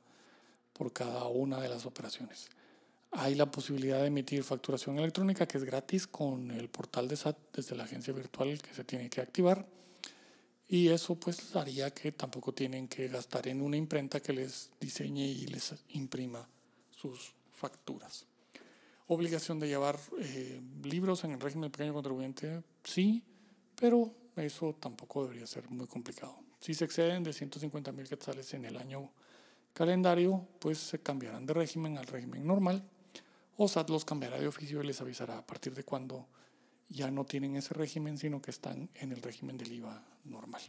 por 0.80 0.94
cada 0.94 1.26
una 1.26 1.60
de 1.60 1.68
las 1.68 1.84
operaciones. 1.84 2.48
Hay 3.10 3.34
la 3.34 3.50
posibilidad 3.50 4.00
de 4.00 4.06
emitir 4.06 4.42
facturación 4.42 4.98
electrónica 4.98 5.46
que 5.46 5.58
es 5.58 5.64
gratis 5.64 6.06
con 6.06 6.50
el 6.52 6.70
portal 6.70 7.06
de 7.06 7.16
SAT 7.16 7.36
desde 7.52 7.76
la 7.76 7.84
agencia 7.84 8.14
virtual 8.14 8.62
que 8.62 8.72
se 8.72 8.82
tiene 8.84 9.10
que 9.10 9.20
activar. 9.20 9.66
Y 10.68 10.88
eso 10.88 11.16
pues 11.16 11.54
haría 11.54 11.90
que 11.90 12.12
tampoco 12.12 12.54
tienen 12.54 12.88
que 12.88 13.08
gastar 13.08 13.48
en 13.48 13.60
una 13.60 13.76
imprenta 13.76 14.20
que 14.20 14.32
les 14.32 14.70
diseñe 14.80 15.26
y 15.26 15.48
les 15.48 15.74
imprima 15.90 16.48
sus 16.90 17.34
facturas. 17.52 18.24
Obligación 19.06 19.60
de 19.60 19.68
llevar 19.68 19.98
eh, 20.18 20.62
libros 20.84 21.24
en 21.24 21.32
el 21.32 21.40
régimen 21.40 21.64
del 21.64 21.72
pequeño 21.72 21.92
contribuyente, 21.92 22.62
sí, 22.84 23.22
pero 23.78 24.10
eso 24.34 24.74
tampoco 24.80 25.24
debería 25.24 25.46
ser 25.46 25.68
muy 25.68 25.86
complicado. 25.86 26.38
Si 26.58 26.72
se 26.72 26.86
exceden 26.86 27.22
de 27.22 27.34
150 27.34 27.92
mil 27.92 28.08
quetzales 28.08 28.54
en 28.54 28.64
el 28.64 28.78
año 28.78 29.10
calendario, 29.72 30.46
pues 30.59 30.78
se 30.78 31.00
cambiarán 31.00 31.46
de 31.46 31.54
régimen 31.54 31.98
al 31.98 32.06
régimen 32.06 32.46
normal 32.46 32.83
o 33.62 33.68
SAT 33.68 33.90
los 33.90 34.06
cambiará 34.06 34.40
de 34.40 34.48
oficio 34.48 34.83
y 34.83 34.87
les 34.87 35.02
avisará 35.02 35.37
a 35.37 35.46
partir 35.46 35.74
de 35.74 35.85
cuando 35.85 36.26
ya 36.88 37.11
no 37.11 37.26
tienen 37.26 37.56
ese 37.56 37.74
régimen, 37.74 38.16
sino 38.16 38.40
que 38.40 38.50
están 38.50 38.88
en 38.94 39.12
el 39.12 39.20
régimen 39.20 39.59
del 39.59 39.72
IVA 39.72 40.02
normal. 40.24 40.62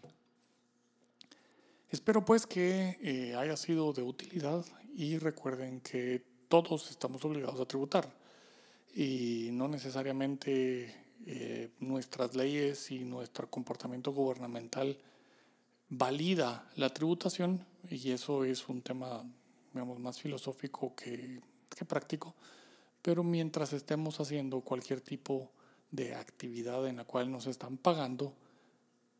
Espero 1.90 2.26
pues 2.26 2.46
que 2.46 2.98
eh, 3.02 3.36
haya 3.36 3.56
sido 3.56 3.94
de 3.94 4.04
utilidad 4.04 4.66
y 4.94 5.18
recuerden 5.18 5.80
que 5.80 6.22
todos 6.50 6.92
estamos 6.92 7.24
obligados 7.24 7.62
a 7.62 7.66
tributar 7.66 8.14
y 8.94 9.50
no 9.54 9.70
necesariamente 9.70 10.94
eh, 11.26 11.70
nuestras 11.80 12.36
leyes 12.36 12.92
y 12.92 13.06
nuestro 13.06 13.50
comportamiento 13.50 14.12
gubernamental 14.12 14.98
valida 15.92 16.66
la 16.78 16.90
tributación 16.90 17.64
y 17.90 18.12
eso 18.12 18.44
es 18.46 18.68
un 18.70 18.82
tema 18.82 19.24
digamos, 19.74 20.00
más 20.00 20.20
filosófico 20.20 20.96
que, 20.96 21.40
que 21.70 21.86
práctico. 21.86 22.34
Pero 23.02 23.24
mientras 23.24 23.74
estemos 23.74 24.20
haciendo 24.20 24.62
cualquier 24.62 25.02
tipo 25.02 25.52
de 25.92 26.16
actividad 26.16 26.88
en 26.88 26.98
la 26.98 27.04
cual 27.04 27.32
nos 27.32 27.46
están 27.46 27.78
pagando, 27.78 28.34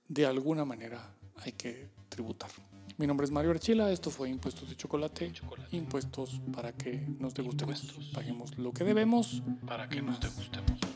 de 0.08 0.26
alguna 0.26 0.66
manera 0.66 1.14
hay 1.38 1.52
que 1.52 1.90
tributar. 2.10 2.50
Mi 2.98 3.08
nombre 3.08 3.26
es 3.26 3.32
Mario 3.32 3.52
Archila, 3.52 3.92
esto 3.92 4.10
fue 4.10 4.30
Impuestos 4.30 4.70
de 4.70 4.76
Chocolate, 4.76 5.34
impuestos 5.72 6.40
para 6.54 6.72
que 6.74 7.06
nos 7.20 7.34
degustemos, 7.34 8.12
paguemos 8.14 8.58
lo 8.58 8.72
que 8.72 8.84
debemos, 8.84 9.42
para 9.66 9.90
que 9.90 10.02
nos 10.02 10.20
degustemos. 10.20 10.91